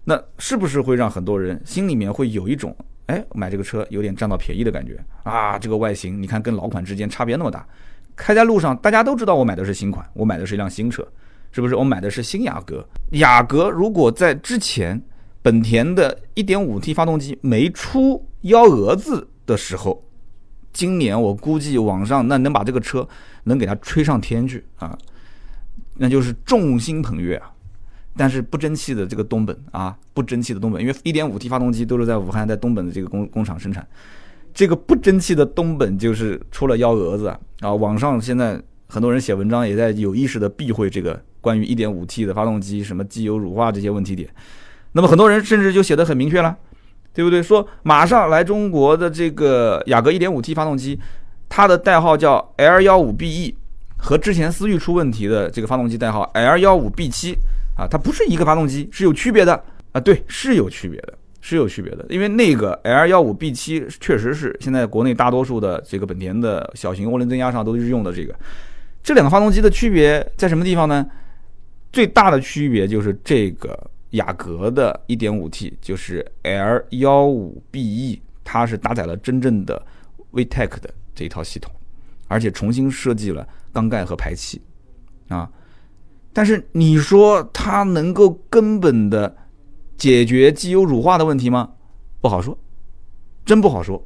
[0.05, 2.75] 那是不是会让很多人心里面会有一种，
[3.07, 5.59] 哎，买这个车有点占到便宜的感觉啊？
[5.59, 7.67] 这个外形你看跟老款之间差别那么大，
[8.17, 11.07] 开在路上大家都知道我买的是新款，我买的是一辆新车，
[11.53, 11.75] 是不是？
[11.75, 12.85] 我买的是新雅阁。
[13.13, 15.01] 雅阁如果在之前。
[15.43, 20.05] 本田的 1.5T 发动机没出幺蛾子的时候，
[20.73, 23.09] 今年我估计网上那能把这个车
[23.45, 24.97] 能给它吹上天去啊，
[25.97, 27.51] 那就是众星捧月啊。
[28.17, 33.87] 但是不争气的这个东本啊，不争气的东本，因为 1.5T 发动机都是在武汉在东本的这个工工厂生产，
[34.53, 37.29] 这个不争气的东本就是出了幺蛾子
[37.61, 37.73] 啊。
[37.73, 44.29] 网上现在很多人写文章也在有意识的避讳这个关于 1.5T 的发动机什么机油乳化这些问题点。
[44.93, 46.57] 那么很多人甚至就写的很明确了，
[47.15, 47.43] 对不对？
[47.43, 50.99] 说马上来中国的这个雅阁 1.5T 发动机，
[51.49, 53.55] 它的代号叫 L15BE，
[53.97, 57.37] 和之前思域出问题的这个发动机代号 L15B7
[57.77, 60.01] 啊，它不是一个发动机，是有区别的啊。
[60.01, 62.05] 对，是有区别的，是有区别的。
[62.09, 68.35] 因为那个 L15B7 确实是现在国内大多数的这个本田的小型涡轮增压上都是用的这个。
[69.05, 71.07] 这两个发动机的区别在什么地方呢？
[71.93, 73.79] 最大的区别就是这个。
[74.11, 79.81] 雅阁的 1.5T 就是 L15BE，它是搭载了真正的
[80.33, 81.73] VTEC 的这一套系统，
[82.27, 84.61] 而且重新设计了缸盖和排气
[85.29, 85.49] 啊。
[86.33, 89.37] 但是你说它能够根本的
[89.97, 91.71] 解决机油乳化的问题吗？
[92.21, 92.59] 不好说，
[93.45, 94.05] 真不好说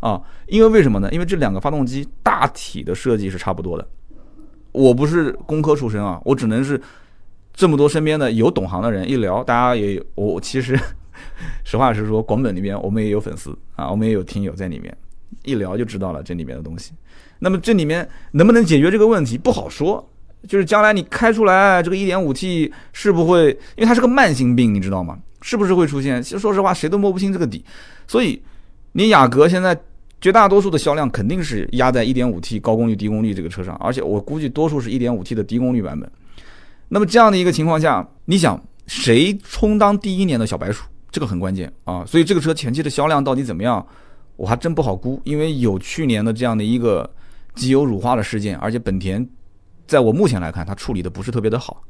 [0.00, 0.22] 啊。
[0.46, 1.10] 因为为什么呢？
[1.10, 3.88] 因为这两个发动机大体的设计是差不多的。
[4.72, 6.78] 我不是工科出身啊，我只能是。
[7.56, 10.78] 这么多身边的有懂行的人一聊，大家也有我其实
[11.64, 14.94] 实话实说，广本里面我们也有粉丝啊，我们也有听友在里面，
[15.44, 16.92] 一聊就知道了这里面的东西。
[17.38, 20.06] 那么这里面能不能解决这个问题不好说，
[20.46, 25.18] 就是将来你开出来这个 1.5T 是不会，因为它是个慢性病，你知道吗？
[25.40, 26.22] 是不是会出现？
[26.22, 27.64] 其实说实话，谁都摸不清这个底。
[28.06, 28.42] 所以
[28.92, 29.78] 你雅阁现在
[30.20, 36.10] 绝大多数的销量肯定是压在 1.5T 高功率低功率这个车上，而且我估计多数是一点五 T 的低功率版本。
[36.88, 40.84] 那么这样的一个情况下，你想谁充当第一年的小白鼠？
[41.10, 42.04] 这个很关键啊。
[42.06, 43.84] 所以这个车前期的销量到底怎么样，
[44.36, 47.08] 我还真不好估，因为有去年的这样的一个
[47.54, 49.26] 机油乳化的事件，而且本田
[49.86, 51.82] 在我目前来看，它处理的不是特别的好，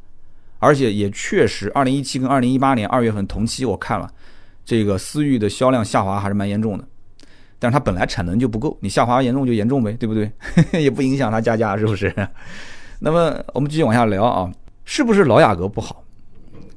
[0.58, 4.08] 而且也确实，二零一七跟二零一八年二月份同期我看了，
[4.64, 6.84] 这个思域的销量下滑还是蛮严重的。
[7.58, 10.30] 但是它本来产能就不够，你下滑严重就严重呗，对不对？
[10.80, 12.14] 也不影响它加价，是不是？
[13.00, 14.50] 那么我们继续往下聊啊。
[14.86, 16.02] 是不是老雅阁不好？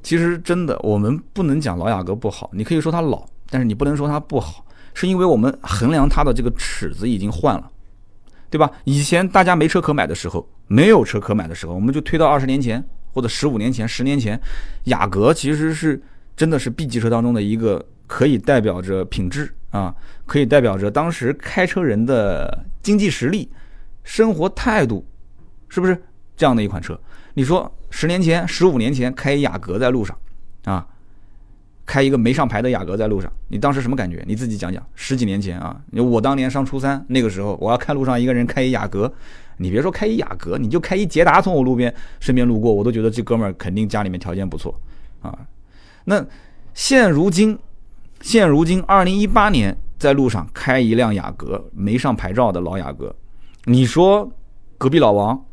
[0.02, 2.50] 其实真的，我们不能讲老雅阁不好。
[2.52, 7.70] 你可以说它老，但是你不能说它不好，是因为我们衡量它的这个尺子已经换了，
[8.50, 8.70] 对吧？
[8.84, 14.40] 以前大家没车可买的时候，没有车可买的时候，我们就推到二十年前或者十五年前、十年前，
[14.84, 16.02] 雅阁其实是
[16.36, 19.94] 真的是 B 级车当中的一个可以代表着品质啊，
[20.26, 23.48] 可以代表着当时开车人的经济实力、
[24.02, 25.06] 生活态度，
[25.68, 26.02] 是不是
[26.36, 26.98] 这样的一款车？
[27.34, 30.16] 你说十年前、十五年前开雅阁在路上，
[30.64, 30.86] 啊，
[31.86, 34.22] 开一个没上牌的雅阁在路上，你当时什么感觉？
[34.26, 34.84] 你自己讲讲。
[34.94, 39.12] 十几年前啊，我当年上初三那个时候，我要看路上一个人开一雅阁，
[39.56, 44.74] 你别说开一雅阁，你就开一捷达从我路边身边路过，我都觉得这哥们儿肯定家里面条件不错
[45.22, 45.36] 啊。
[46.04, 46.24] 那
[46.74, 47.58] 现如今，
[48.20, 53.14] 现如今二零一八年在路上开一辆雅阁，没上牌照的老雅阁，
[53.64, 54.30] 你说
[54.78, 55.44] 隔壁老王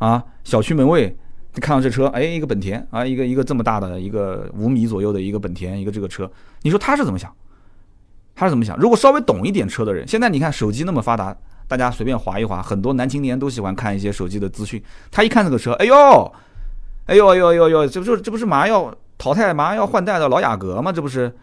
[0.00, 1.16] 啊，小区门卫。
[1.52, 6.30] 你看到这车，哎，一个本田啊，一个一个这么大的一个五米左右的一个本田，一个这个车，
[6.62, 7.34] 你说他是怎么想？
[8.36, 8.78] 他是怎么想？
[8.78, 11.36] 如果稍微懂一点车的人，现在你看手机那么发达，
[11.66, 14.80] 大家随便划一划，很多男青年都喜欢看一些手机的资讯。
[15.10, 16.32] 他一看这个车，哎呦，
[17.06, 20.92] 哎呦哎呦哎呦呦，这不就这不是马上要淘汰、马上要换代的老雅阁吗？
[20.92, 21.34] 这不是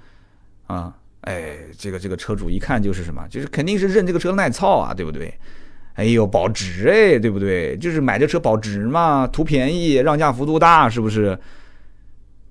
[0.68, 0.96] 啊？
[1.22, 3.28] 哎，这个这个车主一看就是什么？
[3.30, 5.38] 就是肯定是认这个车耐操啊，对不对？
[5.98, 7.76] 哎呦，保值哎，对不对？
[7.78, 11.38] 就是买这车保值嘛，图便宜，让价幅度大，是不是？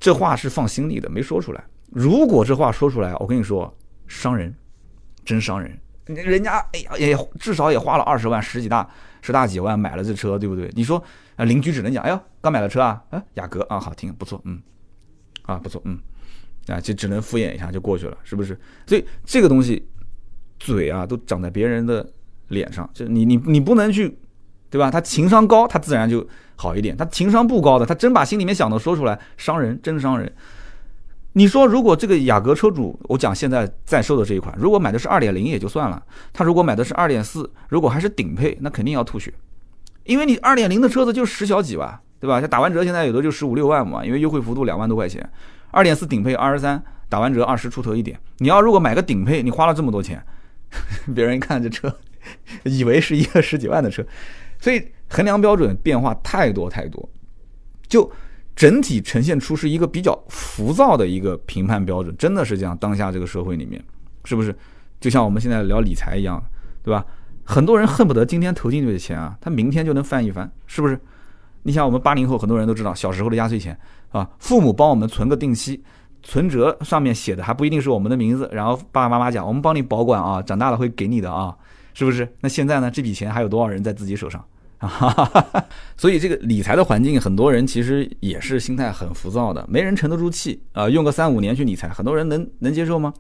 [0.01, 1.65] 这话是放心里的，没说出来。
[1.93, 3.73] 如果这话说出来，我跟你说，
[4.09, 4.53] 伤人，
[5.25, 5.79] 真伤人。
[6.07, 8.89] 人家哎呀，也至少也花了二十万，十几大，
[9.23, 10.69] 十大几万买了这车，对不对？
[10.75, 11.01] 你说
[11.37, 14.61] 啊，邻居只能讲，哎呦，刚买了车啊，啊，雅阁啊，好听，不错，嗯，
[15.43, 15.97] 啊，不错，嗯，
[16.67, 18.59] 啊，就只能敷衍一下就过去了，是不是？
[18.89, 19.89] 所以这个东西，
[20.59, 22.05] 嘴啊，都长在别人的。
[22.49, 24.17] 脸上就你你你不能去，
[24.71, 24.91] 对吧？
[24.91, 26.97] 他情商高，他自然就好一点。
[26.97, 30.33] 他情商不高的，他真把心里面想的说出来，伤人，真伤人。
[31.33, 39.31] 你说，如果这个雅阁车主，我讲现在在售的这一款，如果买的是二点零也就算了，他如果买的是二点四，如果还是顶配，那肯定要吐血，
[40.05, 42.41] 因为你二点零的车子就十小几万，对吧？
[42.41, 45.29] 像打完折现在有的就十五六万嘛，因为优惠幅度两万多块钱。
[45.73, 48.19] 二点四顶配二十三，打完折二十出头一点。
[48.39, 50.25] 你要如果买个顶配，你花了这么多钱，
[51.15, 51.95] 别人一看这车。
[52.65, 54.05] 以为是一个十几万的车，
[54.61, 57.09] 所以衡量标准变化太多太多，
[57.89, 58.11] 就
[58.55, 62.77] 整体呈现出是一个比较浮躁的一个评判标准，真的是这样。
[62.79, 63.83] 当下这个社会里面，
[64.25, 64.55] 是不是
[65.01, 66.43] 就像我们现在聊理财一样，
[66.83, 67.05] 对吧？
[67.45, 70.99] 很多人恨不得今天投进去的钱啊，他明天就能翻一番，是不是？
[71.63, 73.79] 你想，我们八零后很多人都知道，小时候的压岁钱
[74.11, 75.81] 啊，父母帮我们存个定期，
[76.23, 81.55] 存折上面写的还不一定是我们的名字，然后爸爸妈妈讲，我们帮你保管啊，长大了会给你的啊。
[81.97, 82.29] 是不是？
[82.41, 82.91] 那现在呢？
[82.91, 84.45] 这笔钱还有多少人在自己手上
[84.77, 85.67] 啊？
[85.97, 90.91] 所以这个理财的环境，很多人其实也是心态很浮躁的，没人沉得住气啊。
[90.91, 93.15] 用个三五年去理财，很多人能能接受吗？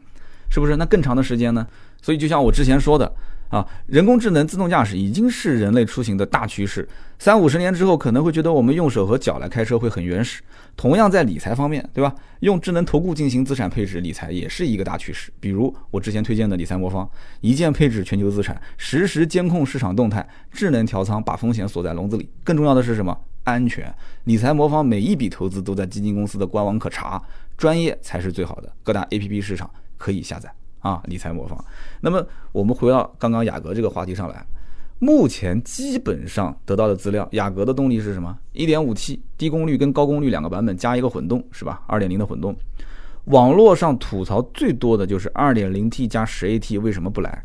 [0.50, 0.76] 是不是？
[0.76, 1.66] 那更长的时间呢？
[2.02, 3.10] 所以就像我之前说的。
[3.48, 6.88] 啊，人工智能自动驾驶已经是人类出行的大趋势。
[7.18, 10.42] 三五十年之后，可能会觉得我们用手和脚来开车会很原始。
[10.76, 12.14] 同样在理财方面，对吧？
[12.40, 15.32] 用智能投顾进行资产配置理财也是一个大趋势。
[15.40, 17.08] 比如我之前推荐的理财魔方，
[17.40, 22.28] 一键配置全球资产，实时监控市场动态，智能调仓，把风险锁在笼子里。
[22.44, 23.16] 更重要的是什么？
[23.44, 23.94] 安全。
[24.24, 27.22] 理财魔方每一笔投资都在基金公司的官网可查，
[27.56, 28.70] 专业才是最好的。
[28.82, 30.52] 各大 APP 市场可以下载。
[30.86, 31.64] 啊，理财魔方。
[32.00, 34.46] 那么我们回到刚刚雅阁这个话题上来，
[35.00, 42.54] 目前基本上得到的资料，雅阁的动力是什么？1.5T 低功率跟高功率两个版本加一个混动，是吧？2.0的混动。
[43.24, 47.44] 网络上吐槽最多的就是 2.0T 加 10AT 为什么不来？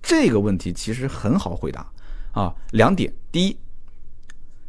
[0.00, 1.90] 这个问题其实很好回答
[2.30, 3.12] 啊，两点。
[3.32, 3.56] 第一，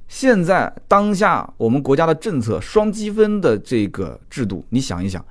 [0.08, 5.24] 现在当下我们国家的政策双积分的这个制度，你想一想。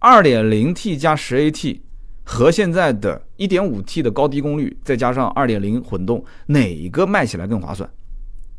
[0.00, 1.78] 二点零 T 加十 AT
[2.24, 7.88] 和现在的一点五 T 的高低功率，再加上二点零混动，哪一个卖起来更划算？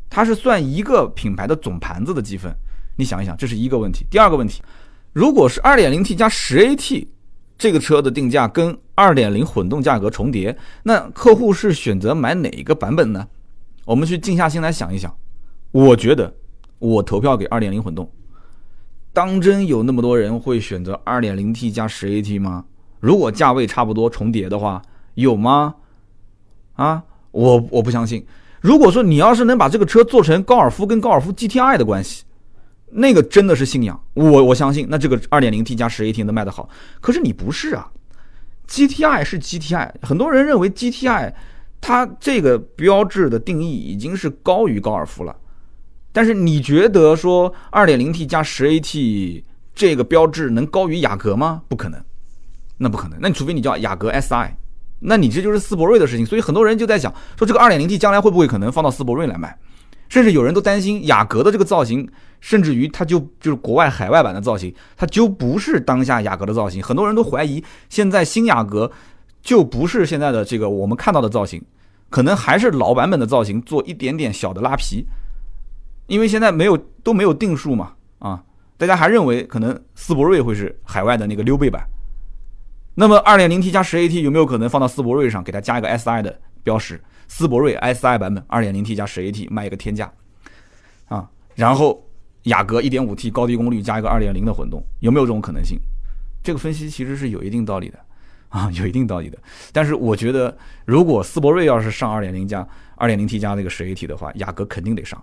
[0.08, 2.54] 它是算一个品牌的总盘子的积分。
[2.96, 4.06] 你想一想，这是一个问题。
[4.08, 4.62] 第二个问题，
[5.12, 7.06] 如果是 2.0T 加 10AT
[7.58, 13.26] 这个车的定价跟2.0混动价格重叠，那客户是选择买哪一个版本呢？
[13.84, 15.12] 我们去静下心来想一想。
[15.72, 16.32] 我觉得，
[16.78, 18.08] 我投票给2.0混动。
[19.12, 22.64] 当真有那么多人会选择 2.0T 加 10AT 吗？
[23.00, 24.80] 如果价位差不多重叠的话，
[25.14, 25.74] 有吗？
[26.74, 28.24] 啊，我我不相信。
[28.60, 32.24] 如果说你要是能把这个车做成高尔夫跟高尔夫 GTI 的关系，
[32.90, 34.00] 那个真的是信仰。
[34.14, 36.68] 我我相信，那这个 2.0T 加 10AT 能卖得好。
[37.00, 37.90] 可是你不是啊
[38.68, 41.34] ，GTI 是 GTI，很多人认为 GTI
[41.80, 45.36] 它这个标志的定义已经是高于高尔夫了。
[46.12, 49.42] 但是你觉得说 2.0T 加 10AT
[49.74, 51.62] 这个标志能高于雅阁吗？
[51.68, 51.98] 不可能，
[52.76, 53.18] 那不可能。
[53.20, 54.50] 那你除非你叫雅阁 SI，
[55.00, 56.26] 那你这就是斯铂瑞的事情。
[56.26, 59.56] 所以很多人就在想，说这个 2.0T 将来会不会可能放到斯铂瑞来卖？
[60.10, 62.06] 甚至有人都担心雅阁的这个造型，
[62.40, 66.82] 甚至于它就就是国外海外版的造型，它就不是当下雅阁的造型。
[66.82, 68.92] 很多人都怀疑，现在新雅阁
[69.40, 71.64] 就不是现在的这个我们看到的造型，
[72.10, 75.06] 可能还是老版本的造型，做一点点小的拉皮。
[76.12, 78.44] 因为现在没有都没有定数嘛，啊，
[78.76, 81.82] 大家还认为可能斯铂瑞会是海外的那个溜背版。
[82.94, 87.02] 那么 2.0T 加 10AT 有没有可能放到斯铂瑞上，给它加一个 SI 的标识？
[87.28, 90.12] 斯铂瑞 SI 版本 2.0T 加 10AT 卖一个天价，
[91.08, 92.06] 啊，然后
[92.42, 95.80] 雅阁 1.5T 高低功率加一个2.0的混动，有没有这种可能性？
[96.42, 97.98] 这个分析其实是有一定道理的，
[98.50, 99.38] 啊，有一定道理的。
[99.72, 105.18] 但是我觉得，如果斯铂瑞要是上2.0加 2.0T 加那个 10AT 的话，雅阁肯定得上。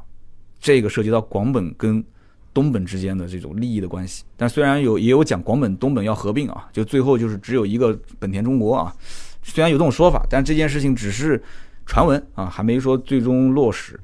[0.60, 2.04] 这个涉及到广本跟
[2.54, 8.94] 东本之间的这种利益的关系，但虽然有也有讲广本东本要合并啊，就最后就是只有一个本田中国啊，
[9.44, 11.42] 虽然有这种说法，但这件事情只是
[11.86, 13.98] 传闻啊，还没说最终落实。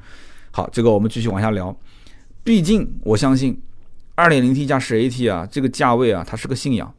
[0.51, 1.75] 好，这个我们继续往下聊。
[2.43, 3.59] 毕竟我相信
[4.15, 6.93] ，2.0T 加 10AT 啊，这个价位啊，它是个信仰，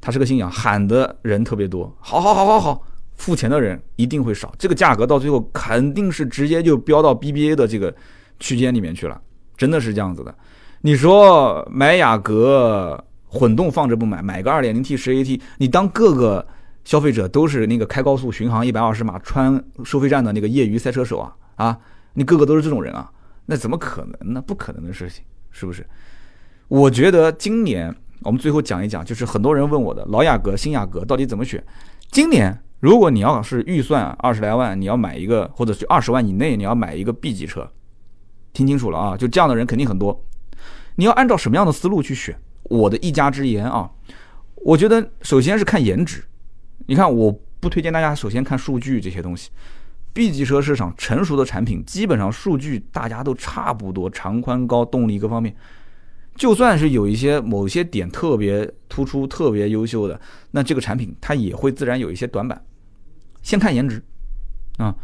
[0.00, 2.82] 它是个信仰，喊的人特别多，好好好好好，
[3.14, 7.94] 付钱的人一定会少，这个价格到最后肯定是直接就飙到 BBA 的这个。
[8.42, 9.18] 区间里面去了，
[9.56, 10.34] 真的是这样子的。
[10.80, 16.44] 你说买雅阁混动放着不买，买个 2.0T 10AT，你当各个
[16.84, 21.78] 消费者都是那个开高速巡航一百二十码穿收费站的那个业余赛车手啊啊？
[22.14, 23.08] 你个个都是这种人啊？
[23.46, 24.42] 那怎么可能呢？
[24.44, 25.86] 不可能的事情，是不是？
[26.66, 31.62] 我觉得今年我们最后讲一讲，就是很多人问我的老雅阁、新雅阁到底怎么选。
[32.10, 37.70] 今年如果你要是预算二十来万，你要买一个，或者是二十万以内你要买一个 B 级车。
[38.52, 39.16] 听清楚了啊！
[39.16, 40.24] 就这样的人肯定很多。
[40.96, 42.38] 你要按照什么样的思路去选？
[42.64, 43.90] 我的一家之言啊，
[44.56, 46.22] 我觉得首先是看颜值。
[46.86, 49.50] 你看，我不推荐大家首先看数据这些东西。
[50.12, 55.56] B 级车市场成熟的产品，基本上数据大家都差不多，长宽高、动力各方面，
[56.36, 62.62] 就算是有一些某些点特别突出、特别优秀的，那这个产品它也会自然有一些短板。
[63.42, 64.02] 先看颜值
[64.76, 64.94] 啊。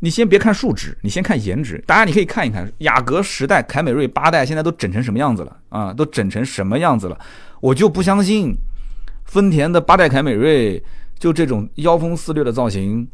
[0.00, 1.82] 你先别看数值，你先看颜值。
[1.84, 5.92] 大家你可以看一看雅阁十代、凯美瑞八代现在都整成什么样子了啊？
[5.92, 7.18] 都整成什么样子了？
[7.60, 8.54] 我就不相信，
[9.24, 10.80] 丰田的八代凯美瑞
[11.18, 13.08] 就这种妖风肆虐的造型，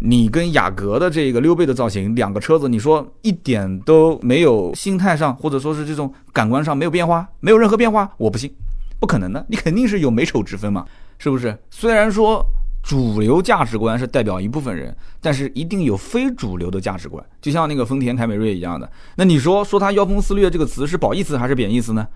[0.00, 8.52] 你跟雅阁的这个溜背的造型，两个车子你说一点都没有心态上或者说是这种感官上没有变化，没有任何变化，我不信，
[9.00, 10.84] 不可能的，你肯定是有美丑之分嘛，
[11.18, 11.58] 是不是？
[11.70, 12.44] 虽然说。
[12.82, 18.90] 主流价值观是代表一部分人，但是一定有非主流的价值观，就像那个丰田凯美瑞一样的。
[19.16, 22.08] 那你说说它妖风肆虐这个词是褒义词还是贬义词呢？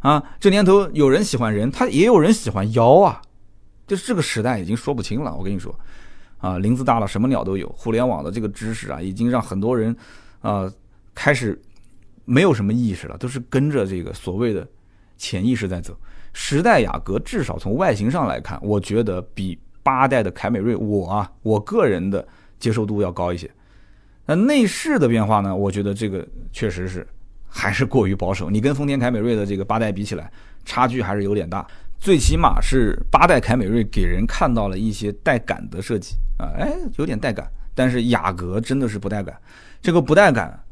[0.00, 3.22] 啊，这年头有人喜欢人，他也有人喜欢妖啊，
[3.86, 5.34] 就是这个时代已经说不清了。
[5.34, 5.74] 我跟你说，
[6.38, 9.96] 啊，林子大了什么鸟都有，互联网的这个知识啊，已经让很多人
[10.40, 10.70] 啊
[11.14, 11.58] 开始
[12.26, 14.68] 没有什么意识了，都是跟着这个所谓的
[15.16, 15.96] 潜意识在走。
[16.34, 19.58] 时代雅阁至少从外形上来看，我觉得比。
[19.88, 22.22] 八代的凯美瑞，我啊，我个人的
[22.58, 23.50] 接受度要高一些。
[24.26, 25.56] 那内饰的变化呢？
[25.56, 27.08] 我觉得这个确实是
[27.48, 28.50] 还是过于保守。
[28.50, 30.30] 你跟丰田凯美瑞的这个八代比起来，
[30.66, 31.66] 差距还是有点大。
[31.98, 37.50] 最起码是八代凯美瑞给人看到了一些带感的设计啊，哎，有点带感。
[37.74, 39.34] 但是雅阁真的是不带感。
[39.80, 40.62] 这个不带感，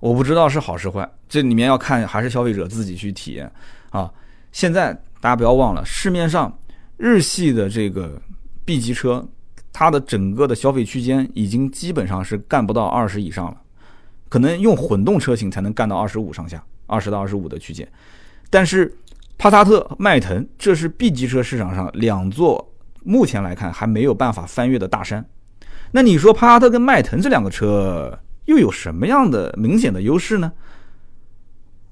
[0.00, 1.06] 我不知道是好是坏。
[1.28, 3.52] 这里面要看还是消费者自己去体验
[3.90, 4.10] 啊。
[4.50, 6.58] 现在大家不要忘了，市面上
[6.96, 8.18] 日系的这个。
[8.64, 9.26] B 级车，
[9.72, 13.56] 它的整个的消费区间已经基本上是干不到二十以上了，
[14.28, 17.86] 可能用混动车型才能干到二十五上下，二十到二十五的区间。
[18.48, 18.94] 但是
[19.38, 25.24] 帕萨特、迈腾，这是 B 级车市场上两座目前来看还没有办法翻越的大山。
[25.90, 30.52] 那你说帕萨特跟迈腾这两个车又有什么样的明显的优势呢？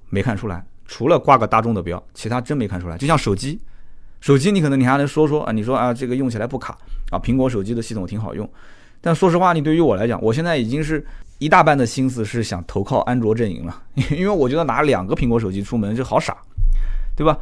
[0.08, 2.96] 没看出来，除了挂个大众的标，其他真没看出来。
[2.98, 3.60] 就像手机，
[4.20, 6.76] 手机你可能你还能说说啊，你说啊这个用起来不卡
[7.10, 8.48] 啊，苹果手机的系统挺好用。
[9.00, 11.04] 但说实话，你对于我来讲，我现在已经是
[11.38, 16.36] 一大半的心思是想投靠安卓阵营了， 因为我觉得拿两个苹果手机出门就好傻，
[17.16, 17.38] 对吧？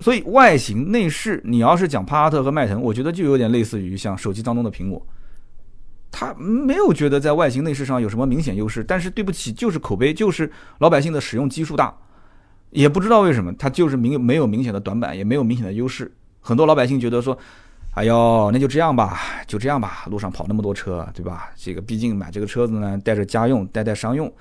[0.00, 5.06] 所以外形内饰，你要是讲帕萨特和迈腾，我觉得就有点类似于像手机当中的苹果，
[6.10, 11.94] 它没有觉得在外形内饰上有什么明显优势，但是对不起，就是口碑，就是老百姓的使用基数大，
[12.70, 16.10] 也不知道为什么，它就是明没有明显的短板，也没有明显的优势，
[16.40, 17.36] 很多老百姓觉得说。
[17.94, 20.04] 哎呦，那就这样吧，就这样吧。
[20.06, 21.50] 路上跑那么多车，对吧？
[21.56, 24.32] 这个毕竟买这个车子呢，带着家用，带带商用，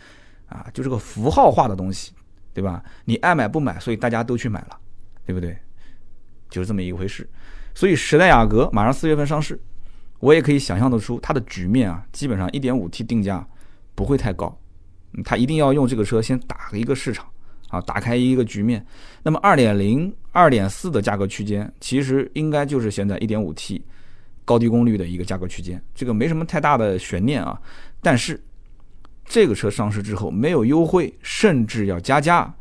[0.47, 2.13] 啊，就是个符号化的东西，
[2.53, 2.83] 对吧？
[3.05, 4.77] 你爱买不买，所以大家都去买了，
[5.25, 5.57] 对不对？
[6.47, 7.27] 就是这么一回事。
[7.73, 9.59] 所以时代雅阁马上四月份上市，
[10.19, 13.43] 我也可以想象得出它的局面啊，基本上 1.5T 定价
[13.95, 14.55] 不会太高，
[15.25, 17.25] 它一定要用这个车先打一个市场。
[17.69, 18.85] 啊，打开一个局面，
[19.23, 23.81] 那么二点零、二点四的价格区间，其实应该就是现在一点五 T
[24.43, 27.59] 高低功率的一个价格区间，这个没什么太大的悬念啊。
[28.01, 28.39] 但是
[29.25, 32.53] 这个车上市之后没有优惠，甚至要加价。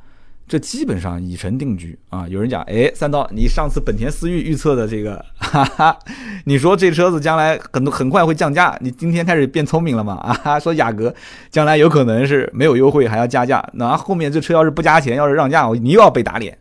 [0.48, 2.26] 这基本上已成定局啊！
[2.26, 5.98] 有人讲，哎，三刀，你上次本田思域预测的这个，哈哈，
[6.44, 10.14] 你说这车子将来很很快会降价，你今天开始变聪明了吗？
[10.42, 11.14] 啊，说雅阁
[11.50, 16.56] 将来有可能是没有优惠还要加价，那后面这车要是不加钱，要是让价，你又要被打脸。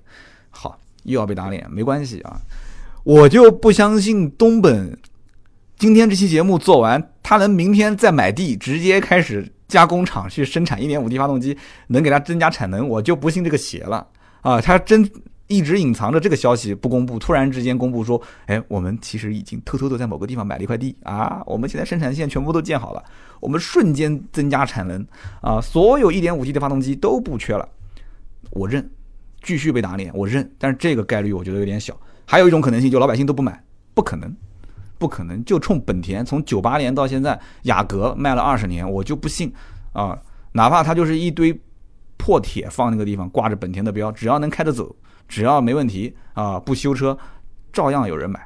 [0.50, 2.42] 好，又要被打脸，没关系啊，
[3.06, 4.98] 我就不相信东本
[5.78, 9.54] 今天这期节目做完，他能明天再买地，直接开始。
[9.68, 11.58] 加工厂去生产 1.5T 发动机，
[11.88, 14.08] 能给它增加产能，我就不信这个邪了
[14.42, 14.62] 啊！
[14.62, 15.10] 它真
[15.48, 23.04] 一直隐藏着这个消息不公布，突然之间公布说，哎，我们其实已经偷偷的在某个地方买了一块地啊，我们现在生产线全部都建好了，
[23.40, 25.06] 我们瞬间增加产能
[25.42, 27.68] 啊，所有 1.5T 的发动机都不缺了，
[28.52, 28.90] 我认，
[29.42, 33.62] 继续被打脸，我认，但是这个概率我觉得有点小，还有一种可能性就老百姓都不买，
[33.94, 34.34] 不可能。
[34.98, 39.54] 不可能，就冲本田从九八年到现在，雅阁卖了二十年，我就不信
[39.94, 40.18] 啊！
[40.54, 41.60] 哪怕它就是一堆
[42.18, 44.96] 破铁放那个地方，挂着本田的标，只要能开着走，
[45.28, 47.18] 只要没问题啊，不修车，
[47.72, 48.40] 照样有人买，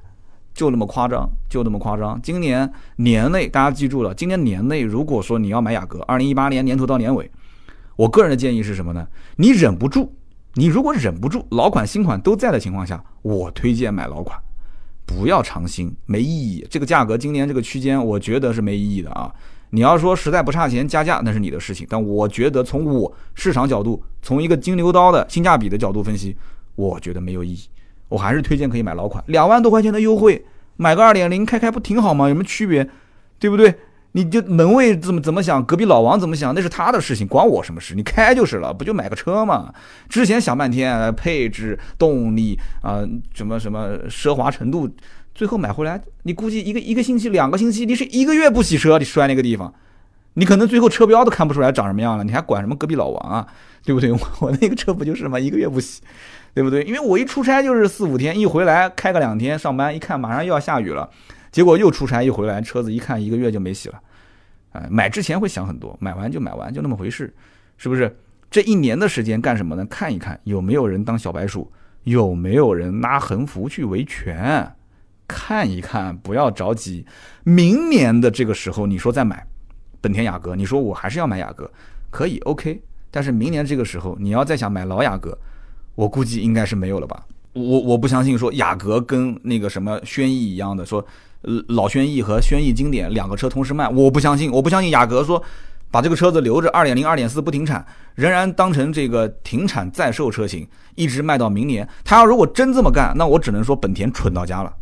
[0.53, 2.21] 就那么夸张，就那么夸张。
[2.21, 7.31] 今年年内大家记住了，今年年内如果说你要买雅阁，二零一八年年头到年尾，
[7.95, 9.07] 我个人的建议是什么呢？
[9.37, 10.13] 你忍不住，
[10.55, 14.37] 你如果忍不住，老款新款都在的情况下，我推荐买老款。
[15.17, 16.65] 不要尝新，没意义。
[16.69, 19.31] 这个价格今年这个区间，我觉得是没意义的啊。
[19.71, 21.85] 你要说实在不差钱加价，那是你的事情。
[21.89, 26.35] 但我觉得从我市场角度，从一个金牛刀的性价比的角度分析，
[26.75, 27.61] 我觉得没有意义。
[28.09, 30.43] 我还是推荐可以买老款，两万多块钱的优惠，
[30.75, 32.27] 买个二点零开开不挺好吗？
[32.27, 32.89] 有什么区别？
[33.39, 33.73] 对不对？
[34.13, 37.95] 你就门卫怎么怎么想，隔壁老王怎么想，那是他的事情，关我什么事？
[37.95, 39.73] 你开就是了，不就买个车吗？
[40.09, 43.01] 之前想半天，配置、动力啊，
[43.33, 44.89] 什么什么奢华程度，
[45.33, 49.73] 最后买回来，你估计一个一个星期、两个星期，你是一个月不洗车，你摔那个地方，
[50.33, 53.47] 你可能最后车标都看不出来长什么样了，你还管什么隔壁老王啊？
[53.85, 54.11] 对不对？
[54.39, 55.39] 我那个车不就是吗？
[55.39, 56.01] 一个月不洗，
[56.53, 56.83] 对不对？
[56.83, 61.09] 因为我一出差就是四五天，一回来开个两天上班，一看马上又要下雨了。
[61.51, 64.01] 结果又出差一回来，车子一看一个月就没洗了，
[64.71, 67.33] 哎，买之前会想很多，买完就买完，就那么回事，
[67.77, 68.17] 是不是？
[68.49, 69.85] 这一年的时间干什么呢？
[69.85, 71.71] 看一看有没有人当小白鼠，
[72.03, 74.75] 有没有人拉横幅去维权，
[75.27, 77.05] 看一看，不要着急。
[77.43, 79.45] 明年的这个时候，你说再买
[79.99, 81.69] 本田雅阁，你说我还是要买雅阁，
[82.09, 82.81] 可以，OK。
[83.09, 85.37] 但是明年这个时候，你要再想买老雅阁，
[85.95, 87.25] 我估计应该是没有了吧。
[87.53, 91.05] 我我不相信说雅阁跟那个什么轩逸一样的说。
[91.67, 95.41] 老轩逸和轩逸经典两个车同时卖，我不相信，我不相信雅阁说
[95.89, 97.85] 把这个车子留着，二点零、二点四不停产，
[98.15, 101.87] 仍然当成这个停产在售车型，一直卖到明年。
[102.03, 104.73] 他要如果真这么干，那我只能说本田蠢到家了，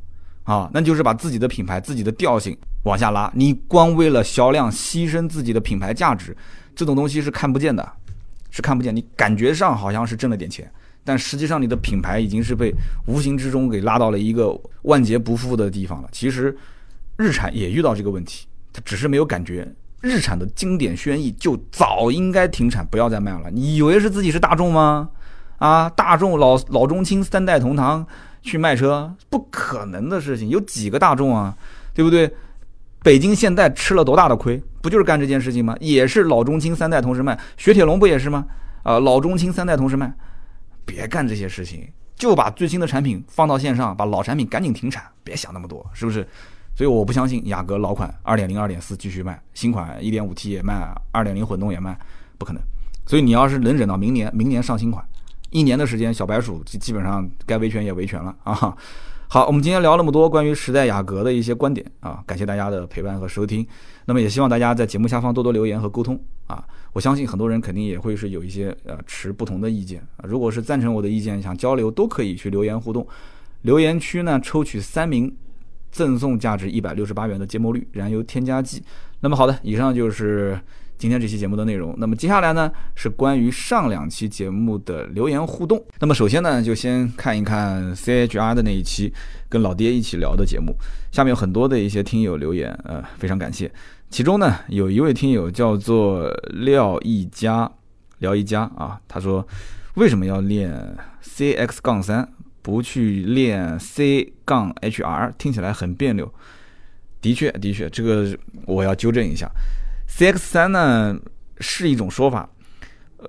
[0.44, 3.32] 啊，那就是把自己的品牌、自己的调性往下拉。
[3.34, 6.36] 你光为了销量牺牲自己的品牌价值，
[6.76, 7.92] 这种东西是看不见的，
[8.52, 8.96] 是看不见。
[8.96, 10.70] 你感觉上好像是挣了点钱。
[11.10, 12.72] 但实际上，你的品牌已经是被
[13.08, 16.10] 无形之中给拉到了一个万劫不复的地方了。
[16.12, 16.56] 其实，
[17.18, 19.68] 日产也遇到这个问题，它只是没有感觉。
[20.02, 23.50] 日产的经典轩逸就早应该停产，不要再卖了。
[23.52, 25.10] 你以为是自己是大众吗？
[25.58, 28.06] 啊，大众老老中青三代同堂
[28.44, 30.48] 去卖车，不可能的事情。
[30.50, 31.58] 有几个大众啊？
[31.96, 32.32] 对不对？
[33.02, 34.62] 北京现代吃了多大的亏？
[34.80, 35.76] 不就是干这件事情吗？
[35.80, 37.36] 也是老中青三代同时卖。
[37.58, 38.46] 雪铁龙不也是吗？
[38.84, 40.14] 啊，老中青三代同时卖。
[40.90, 46.28] 别干这些事情，就把最新的产品放到线上，把老产品赶紧停产，别想那么多，是不是？
[46.76, 50.74] 所以我不相信雅阁老款二点零、二、点四继续卖，新款一点五 T 也卖
[51.12, 51.98] 二点零混动也卖，
[52.38, 52.62] 不可能。
[53.06, 55.06] 所以你要是能忍到明年，明年上新款，
[55.50, 58.76] 一年的时间，小白鼠基基本上该维权也维权了啊。
[59.32, 63.64] 好，我们今天聊那么多关于时代雅阁的一些观点啊，感谢大家的陪伴和收听。
[64.06, 66.66] 那么也希望大家在节目下方多多留言和沟通啊。
[66.94, 70.26] 我相信很多人肯定也会是有一些呃持不同的意见啊。
[70.28, 73.08] 如果是赞成我的意见，想交流都可以去留言互动。
[73.62, 75.32] 留言区呢抽取三名，
[75.92, 78.82] 赠送价值一百六十八元的芥末绿燃油添加剂。
[79.20, 80.60] 那么好的，以上就是。
[81.00, 85.82] 今天这期节目的内容，那么接下来呢是关于上两期节目的留言互动。
[85.98, 89.14] 那么首先呢，就先看一看 CHR 的那一期
[89.48, 90.76] 跟老爹一起聊的节目，
[91.10, 93.72] 下面有很多的一些听友留言，呃，非常感谢。
[94.10, 97.72] 其中呢，有一位听友叫做廖一家，
[98.18, 99.48] 廖一家啊，他说
[99.94, 102.28] 为什么要练 CX 杠三，
[102.62, 106.30] 不去练 C 杠 HR，听起来很别扭。
[107.22, 109.50] 的确，的确，这个我要纠正一下。
[110.10, 111.18] CX 三呢
[111.60, 112.50] 是一种说法，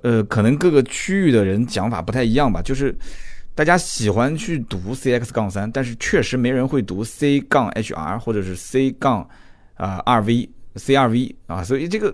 [0.03, 2.61] 呃，可能各个区域的人讲法不太一样吧。
[2.61, 2.93] 就是
[3.55, 9.27] 大家喜欢去读 CX 杠三，但是确实没人会读 C 杠 HR 或者是 C 杠
[9.75, 11.63] 啊二 V、C 二 V 啊。
[11.63, 12.13] 所以这个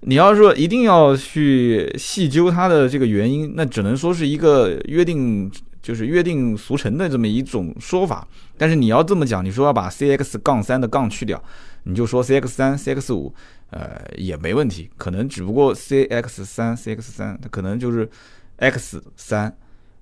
[0.00, 5.50] 你要说一定要去细究它的这个原因，那只能说是一个约定，
[5.82, 8.26] 就是约定俗成的这么一种说法。
[8.56, 11.40] 但是你要这么讲，你说要把 CX 杠三的杠去掉，
[11.84, 13.32] 你就说 CX 三、CX 五。
[13.70, 18.08] 呃，也没问题，可能只不过 C X 三 C X 三，它可能就是
[18.56, 19.54] X 三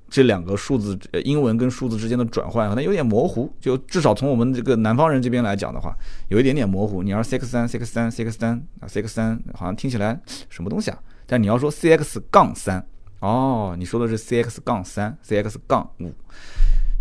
[0.09, 5.93] 这两个数字，英文跟数字之间的转换可能有点模糊，就至少从我们这个南方人这边来讲的话，
[6.29, 7.03] 有一点点模糊。
[7.03, 10.99] 你要 C X 三 C X 三 C X 三啊 C X 三，好像听起来什么东西啊？
[11.27, 12.87] 但你要说 C X 杠三，
[13.19, 16.15] 哦，你说的是 C X 杠三 C X 杠五。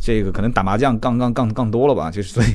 [0.05, 2.47] 这个可能打麻将杠杠杠杠多了吧，就是所以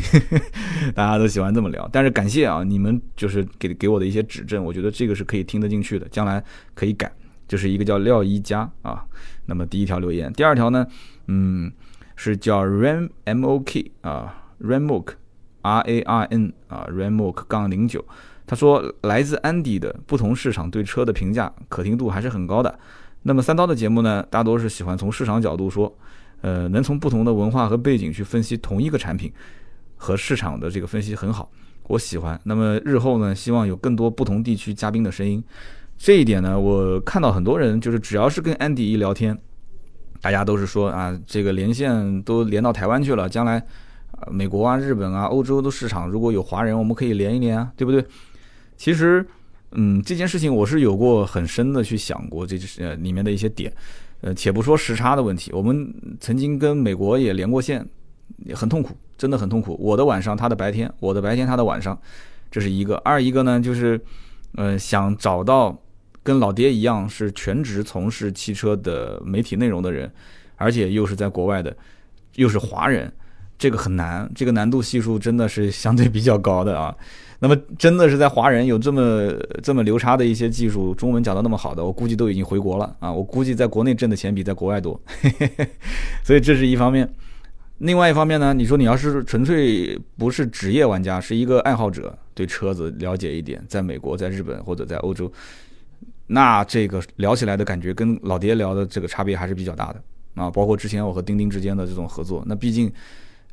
[0.95, 1.89] 大家都喜欢这么聊。
[1.91, 6.41] 但是感谢啊，你们就是给给我的一些指正，我觉得这个是可以听得进去的，将来
[6.75, 7.11] 可以改。
[7.49, 9.03] 就是一个叫廖一佳啊，
[9.47, 10.87] 那么第一条留言，第二条呢，
[11.27, 11.73] 嗯，
[12.15, 14.33] 是叫 ram m o k 啊
[14.63, 15.15] ，ramok
[15.63, 18.05] r a r n 啊，ramok 杠零九，
[18.47, 22.79] 他说来自安迪的不同市场对车的评价可听度还是很高的。
[23.25, 25.93] 那么三刀的节目呢，大多是喜欢从市场角度说。
[26.41, 29.33] 呃，能从不同的文化和背景去分析同一个产品
[29.97, 31.51] 和市场的这个分析很好，
[31.89, 32.41] 我喜欢。
[32.45, 35.43] 那么日后呢，希望有更多不同地区嘉宾的声音。
[35.97, 39.39] 这一点呢，我看到很多人就是只要是跟安迪一聊天，
[40.23, 43.63] 大家都是说啊，这个连线都连到台湾去了，将来
[44.31, 48.03] 美国啊、日本啊、欧洲的市场如果有华人，我们可以连一连啊，对不对？
[48.79, 49.27] 其实，
[49.73, 53.73] 嗯，这件事情我是有过很深的去想过，这就是呃里面的一些点。
[54.23, 57.87] 呃，且不说时差的问题，我们曾经跟美国也连过线，
[58.53, 59.75] 很痛苦，真的很痛苦。
[59.81, 61.99] 我的晚上，他的白天；我的白天，他的晚上，
[62.51, 62.97] 这是一个。
[62.97, 63.99] 二一个呢，就是，
[64.57, 65.75] 呃，想找到
[66.23, 70.13] 跟老爹一样是全职从事汽车的媒体内容的人，
[70.57, 71.75] 而且又是在国外的，
[72.35, 73.11] 又是华人，
[73.59, 76.95] 这个很难，这个难度系数真的是相对比较高的啊。
[77.43, 79.33] 那么真的是在华人有这么
[79.63, 83.11] 这么流差的一些技术，中文讲的那么好的，我估计都已经回国了啊！
[83.11, 85.01] 我估计在国内挣的钱比在国外多，
[86.23, 87.09] 所以这是一方面。
[87.79, 95.33] 另外一方面呢，你说你要是纯粹不是职业玩家，是一个爱好者，对车子了解一点，在美国、在日本或者在欧洲，
[96.27, 100.03] 那这个聊起来的感觉跟老爹聊的这个差别还是比较大的
[100.35, 100.51] 啊！
[100.51, 102.93] 包括之前我和钉钉之间的这种合作，那毕竟，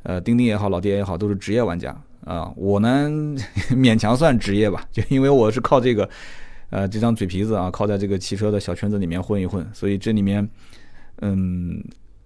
[0.02, 1.98] 呃，钉钉也好，老爹也好，都是职业玩家。
[2.28, 3.08] 啊，我呢
[3.72, 6.06] 勉强算职业吧，就因为我是靠这个，
[6.68, 10.46] 呃，这张嘴皮子啊，靠在这个汽车的小圈子里面混一混，所以这里面，
[11.22, 11.82] 嗯，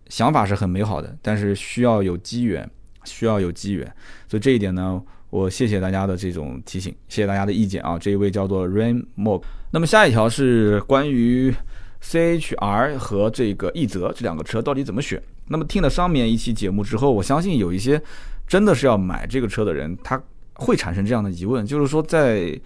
[0.09, 2.68] 想法是很美好的，但是需要有机缘，
[3.05, 3.86] 需要有机缘，
[4.26, 5.00] 所以这一点呢，
[5.30, 7.96] 我谢谢大家的这种提醒，谢谢大家的意见啊。
[7.96, 9.40] 这一位叫做 Rain Mo，
[9.70, 11.55] 那么下一条是关于
[12.03, 15.22] CHR 和这个奕泽这两个车到底怎么选。
[15.46, 18.03] 那么听了上面一期节目之后，我相信有一些。
[18.47, 20.20] 真的是要买这个车的人，他
[20.55, 22.61] 会产生这样的疑问，就是说，在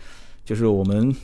[0.44, 1.14] 就是我们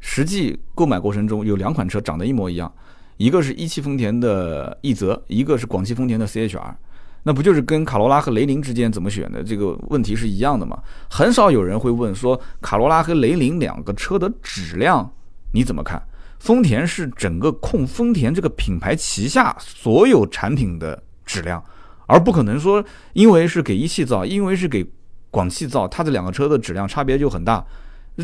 [0.00, 2.72] 实际购买过程中，有两款车长得一模一样，
[3.16, 6.74] 一个是一汽丰田的奕泽，一个是广汽丰田的 CHR，
[7.22, 10.78] 那不就是跟卡罗拉和雷凌之间怎么选的这个问题是一样的吗？
[11.08, 15.10] 很少有人会问说，卡罗拉和雷凌两个车的质量
[15.52, 16.02] 你怎么看？
[16.38, 21.64] 丰田是整个控丰田这个品牌旗下所有产品的质量。
[22.06, 24.84] 而不可能说，因为是给一汽造，因为是给
[25.30, 27.64] 广汽造，它这两个车的质量差别就很大。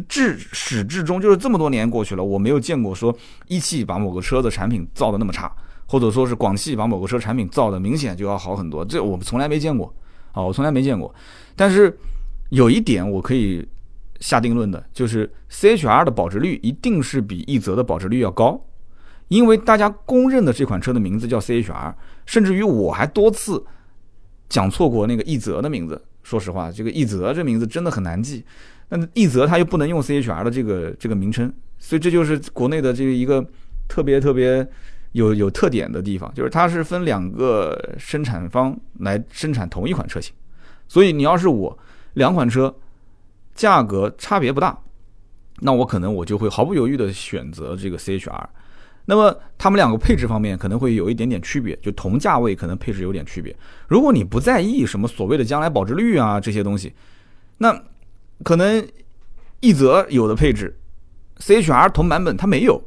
[0.08, 3.12] 至始至终就是这么多年过去了，我没有见过说
[3.48, 5.50] 一汽把某个车的产品造的那么差，
[5.86, 9.92] 或者说是广汽把某个车产品造的明显就要好很多，这我们从来没见过
[10.30, 11.12] 啊，我从来没见过。
[11.56, 11.98] 但是
[12.50, 13.66] 有一点我可以
[14.20, 18.64] 下定论的，就是 CHR 的保值率一定是比奕泽的保值率要高，
[19.26, 21.92] 因为大家公认的这款车的名字叫 CHR，
[22.30, 23.60] 甚至于我还多次
[24.48, 26.00] 讲错过那个奕泽的名字。
[26.22, 28.44] 说实话，这个奕泽这名字真的很难记，
[28.90, 33.44] 那奕泽它又不能用 CHR 的这个这个名称，所以这就是国内的这个一个
[33.88, 34.64] 特别特别
[35.10, 40.32] 有有特点的地方，就是它是分两个生产方来生产同一款车型，
[40.86, 41.76] 所以你要是我。
[42.14, 42.72] 两款车
[43.54, 44.78] 价格差别不大，
[45.60, 48.44] 那我可能我就会毫不犹豫的选择这个 CHR。
[49.06, 53.54] 那么它们两个配置方面可能会有一点点区别，就同价位可能配置有点区别。
[53.88, 56.92] 如果你不在意什么所谓的将来保值率啊这些东西，
[57.58, 57.82] 那
[58.44, 58.86] 可能
[59.62, 60.78] 奕泽有的配置
[61.38, 62.82] ，CHR 同版本它没有，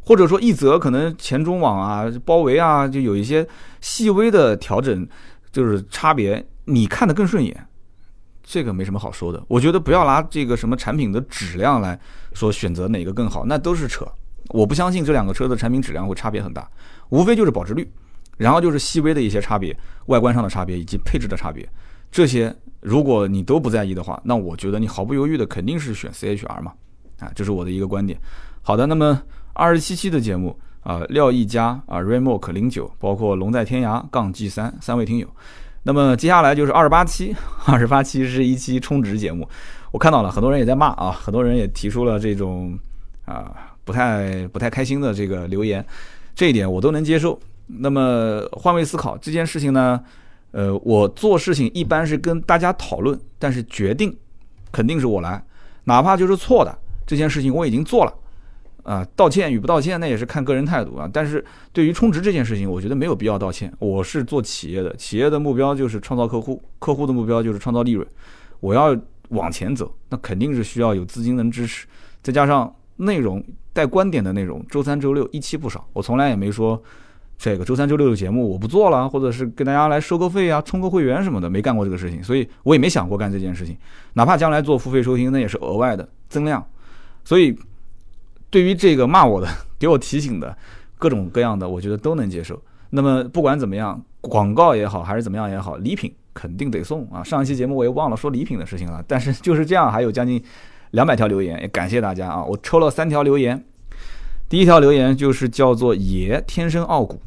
[0.00, 3.46] 或者说奕泽可能前中网啊、包围啊就有一些
[3.80, 5.06] 细微的调整，
[5.52, 7.66] 就是差别你看的更顺眼。
[8.42, 12.00] 这个没什么好说的，我觉得不要拿这个什么产品的质量来
[12.32, 14.06] 说选择哪个更好，那都是扯。
[14.48, 16.68] 我不相信这两个车的产品质量会差别很大，
[17.10, 17.90] 无非就是保值率，
[18.36, 19.76] 然后就是细微的一些差别，
[20.06, 21.68] 外观上的差别以及配置的差别。
[22.10, 26.72] 这些如果你都不在意的话，那我觉得你毫不犹豫的肯定是选 CHR 嘛，
[27.18, 28.18] 啊，这是我的一个观点。
[28.62, 29.22] 好的，那么
[29.52, 35.28] 二十七期的节目啊，廖一佳啊，Remok 零九，包括龙在天涯杠 G 三三位听友。
[35.82, 37.34] 那么接下来就是二十八期，
[37.66, 39.48] 二十八期是一期充值节目，
[39.90, 42.78] 我看到了很多人也在骂啊，很多人也提出了这种
[43.26, 43.54] 啊
[43.88, 45.82] 不太不太开心的这个留言，
[46.34, 47.40] 这一点我都能接受。
[47.68, 49.98] 那么换位思考这件事情呢，
[50.50, 54.14] 呃，我做事情一般是跟大家讨论，但是决定
[54.70, 55.42] 肯定是我来，
[55.84, 58.14] 哪怕就是错的这件事情我已经做了。
[58.82, 61.08] 啊，道歉与不道歉，那也是看个人态度啊。
[61.10, 63.72] 但是对于充值这件事情，我觉得没有必要道歉。
[63.78, 68.06] 我是做企业的，企业的目标就是创造客户，客户的目标就是创造利润。
[68.60, 68.94] 我要
[69.30, 71.86] 往前走，那肯定是需要有资金能支持，
[72.22, 73.42] 再加上内容
[73.72, 75.84] 带观点的内容，周三周六一期不少。
[75.92, 76.80] 我从来也没说
[77.36, 83.76] 这个周三周六的节目我不做了，或者是跟大家来收个费啊，充个会员什么的，没干过这个事情，所以我也没想过干这件事情。
[84.12, 86.64] 哪怕将来做付费收听，那也是额外的增量。
[87.24, 87.56] 所以。
[88.50, 89.46] 对于这个骂我的、
[89.78, 90.56] 给我提醒的，
[90.96, 92.58] 各种各样的，我觉得都能接受。
[92.88, 97.22] 那么不管怎么样，广告也好，还是怎么样也好，礼品肯定得送啊！
[97.22, 100.42] 上一期节目我也忘了说礼品的事情了，但是就是这样，还有将近
[100.90, 102.44] 两百条留言，也感谢大家啊！
[102.44, 103.64] 我抽了三条留言，
[104.48, 107.20] 第一条留言就是叫做“爷天生傲骨”，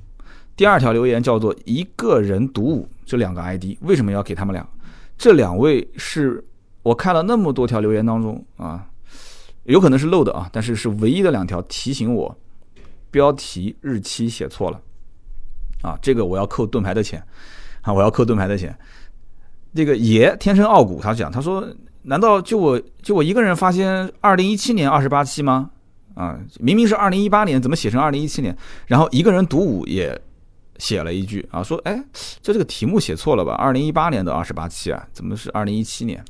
[0.56, 2.88] 第二条留言叫做“一个人独舞”。
[3.06, 4.68] 这两个 ID 为什么要给他们俩？
[5.18, 6.44] 这两位是
[6.82, 8.88] 我看了那么多条留言当中啊。
[9.66, 12.36] 有可能是漏的啊，但是是唯一的两条提醒我，
[13.12, 14.82] 标题日期写错了，
[15.84, 17.24] 啊，这个我要扣盾牌的钱，
[17.82, 18.76] 啊，我要扣盾牌的钱。
[19.76, 21.64] 这个爷天生傲骨，他讲，他说，
[22.04, 25.72] 难道就我就我一个人发现二零一七年二十八期吗？
[26.14, 28.56] 啊，明明是二零一八年，怎么写成二零一七年？
[28.88, 30.20] 然后一个人独舞也
[30.78, 32.04] 写了一句啊，说，哎，
[32.42, 33.54] 这这个题目写错了吧？
[33.54, 36.24] 二零一八年的二十八期啊，怎么是二零一七年？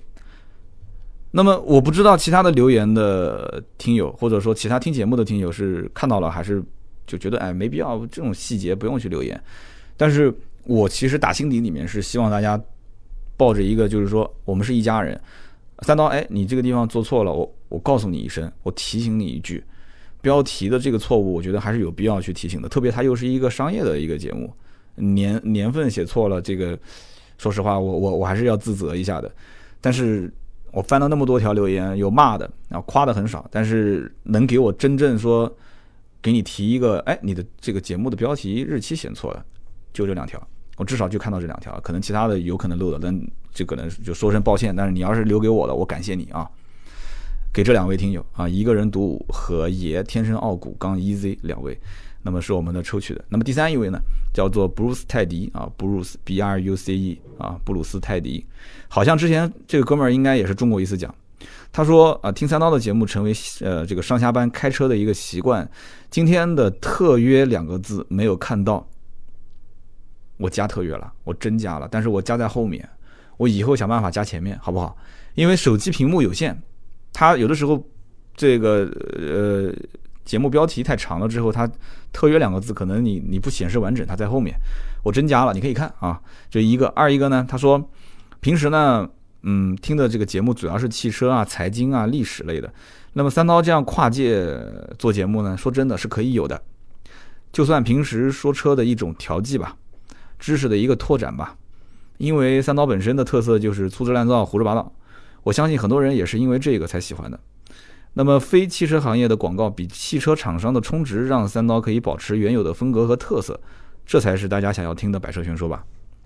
[1.32, 6.61] 那么我不知道其他的留言的听友，或者说其他听节目的听友是看到了还是
[7.07, 9.41] 就觉得哎没必要这种细节不用去留言，
[9.95, 10.34] 但是
[10.65, 12.61] 我其实打心底里面是希望大家
[13.38, 15.19] 抱着一个就是说我们是一家人，
[15.82, 19.63] 三刀哎你这个地方做错了，我我告诉你一声，我提醒你一句，
[20.21, 24.53] 标题的这个错误我觉得还是有必要去提醒的，特别它又是一个商业的一个节目，
[24.95, 26.77] 年年份写错了，这个
[27.38, 29.32] 说实话我我我还是要自责一下的，
[29.79, 30.32] 但是。
[30.73, 35.53] 我翻了那么多条留言，有骂的，然后夸的很少，但是能给我真正说，
[36.21, 39.45] 给你提一个，哎，你的这个节目的标题日期写错了，
[39.91, 40.41] 就这两条，
[40.82, 43.15] 我至少就看到这两条，可能其他的有可能漏了，但
[43.53, 44.75] 这可能就说声抱歉。
[44.75, 46.49] 但是你要是留给我的，我感谢你啊，
[47.53, 51.79] 给这两位听友啊，一个人独舞和爷天生傲骨刚 easy 两位。
[52.23, 53.23] 那么是我们的抽取的。
[53.29, 53.99] 那么第三一位呢，
[54.34, 58.43] 叫做布鲁斯泰迪啊，布鲁斯 B R U C E 啊，布鲁斯泰迪，
[58.88, 61.13] 好像之前这个哥们儿应该也是中过一次奖。
[61.71, 65.69] 他说啊，听三刀的节目成为呃这个上下班开车的一个习惯。
[66.09, 68.88] 今天的特约两个字没有看到，
[70.41, 72.87] 我加特约了，我真加了，但是我加在后面，
[73.37, 74.97] 我以后想办法加前面，好不好？
[75.35, 76.59] 因为手机屏幕有限，
[77.13, 77.81] 它有的时候
[78.35, 79.73] 这个呃。
[80.23, 81.69] 节目标题太长了，之后它
[82.13, 84.55] 特约两个字可能你你不显示完整，它在后面，
[85.03, 86.21] 我真加了，你可以看啊。
[86.49, 87.89] 这一个二一个呢，他说
[88.39, 89.09] 平时呢，
[89.41, 92.71] 嗯，听的这个节目主要是汽车啊、财经啊、历史类的。
[93.13, 94.55] 那么三刀这样跨界
[94.99, 96.61] 做节目呢，说真的是可以有的，
[97.51, 99.75] 就算平时说车的一种调剂吧，
[100.41, 101.55] 知识的一个拓展吧。
[102.17, 104.91] 因为三刀本身的特色就是粗制滥造、胡说八道。
[105.43, 107.39] 我相信很多人也是因为这个才喜欢的。
[108.13, 113.59] 那么非汽车行业的广告比汽车厂商的充值让三刀可以保持原有的风格和特色，
[114.05, 115.83] 这才是大家想要听的百车全说吧。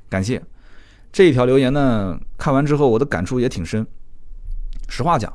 [0.09, 0.41] 感谢
[1.13, 3.85] 这一条留言呢，看完之后我的感触也挺深。
[4.89, 5.31] 实话讲，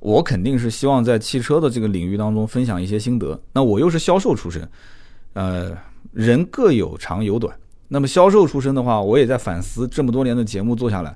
[0.00, 3.40] 我肯定是希望在汽车的这个领域当中分享一些心得。
[3.52, 4.68] 那我又是销售出身，
[5.34, 5.76] 呃，
[6.12, 7.56] 人各有长有短。
[7.92, 11.14] 那么销售出身的话，我也在反思这么多年的节目做下来，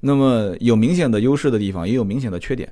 [0.00, 2.66] 那么有明显的优势的地方，也有明显的缺点。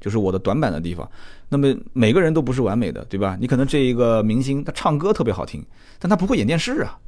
[0.00, 1.08] 就是我的短板的地方。
[1.50, 3.36] 那么每个人都不是完美的，对吧？
[3.38, 5.62] 你可能这一个明星他唱歌特别好听，
[5.98, 6.98] 但他不会演电视啊。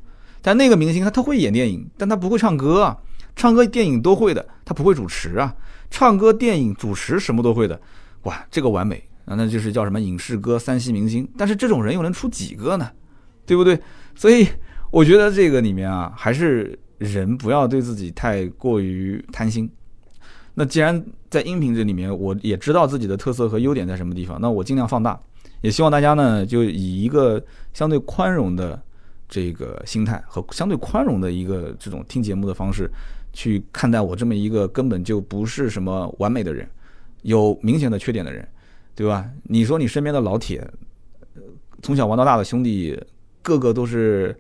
[0.43, 2.97] 但那个明星他他会演电影，但他不会唱歌啊。
[3.35, 5.55] 唱歌、电影都会的，他不会主持啊。
[5.91, 7.81] 唱歌、电影、主持什么都会的，
[8.25, 11.27] 哇，这个完美啊，那就是叫什么影视歌三栖明星。
[11.39, 12.91] 但是这种人又能出几个呢？
[13.47, 13.79] 对不对？
[14.15, 14.49] 所以
[14.91, 19.71] 我觉得这个里面啊，还是人不要对自己太过于贪心。
[20.55, 25.21] 那既然在音频这里面，我也知道自己的特色和优点在什么地方，那我尽量放大，
[25.61, 27.43] 也希望大家呢，就以一个
[27.75, 28.81] 相对宽容的
[29.29, 32.91] 这个心态和相对宽容的一个这种听节目的方式，
[33.35, 36.67] 去看待我这么一个根本就不是什么完美的人，
[37.21, 38.49] 有明显的缺点的人，
[38.95, 39.29] 对吧？
[39.43, 40.67] 你说你身边的老铁，
[41.83, 42.99] 从小玩到大的兄弟，
[43.43, 44.35] 个个都是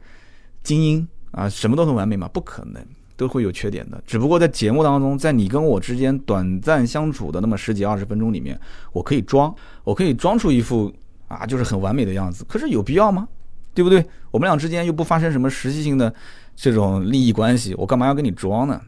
[0.66, 2.28] 精英啊，什么都很完美吗？
[2.32, 2.84] 不可能。
[3.18, 8.60] 都会有缺点的，只不过在节目当中，在你跟我之间短暂相处的那么十几二十分钟里面，
[8.92, 9.54] 我可以装，
[9.84, 10.92] 我可以装出一副
[11.26, 12.44] 啊，就是很完美的样子。
[12.46, 13.26] 可是有必要吗？
[13.72, 14.04] 对不对？
[14.30, 16.14] 我们俩之间又不发生什么实际性的
[16.54, 18.78] 这种利益关系，我干嘛要跟你装呢？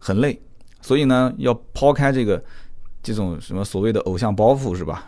[0.00, 0.42] 很累，
[0.80, 2.42] 所以呢，要抛开这个
[3.00, 5.06] 这种什么所谓的偶像包袱，是吧？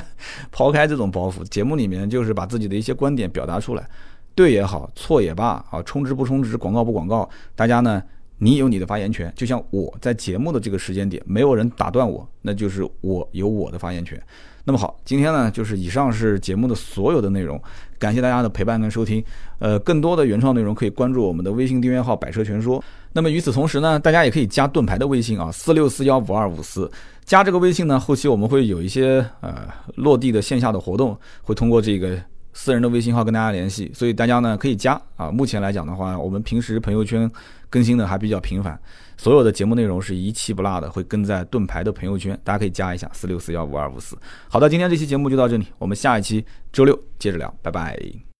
[0.52, 3.88] 抛开这种包袱，节目里面就是把自己的一些观点表达出来。
[4.34, 8.02] 对也好，错也罢，啊，充值不充值，广告不广告，大家呢，
[8.38, 9.32] 你有你的发言权。
[9.36, 14.20] 就像我在节目的这个时间点，没有人打断我，那就是我有我的发言权。
[14.64, 17.62] 那么好，今天呢，就是以上是节目的所有的内容，
[17.98, 19.22] 感谢大家的陪伴跟收听。
[19.58, 22.82] 呃，更多的原创内容可以关注我们的微信订阅号“百车全说”。
[23.12, 26.90] 那么与此同时呢，大家也可以加盾牌的微信啊，四六四幺五二五四。
[27.24, 32.18] 加这个微信呢，后期我们会有一些呃落地的线下的活动，会通过这个。
[32.54, 35.30] 私人的微信号跟大家联系，所以大家呢可以加啊。
[35.30, 37.30] 目前来讲的话，我们平时朋友圈
[37.68, 38.80] 更新的还比较频繁，
[39.18, 44.16] 所有的节目内容是一期不落的，会跟在盾牌的朋友圈，大家可以加一下四六四幺五二五四。
[44.48, 48.24] 好的，今天这期节目就到这里，我们下一期周六接着聊，拜拜。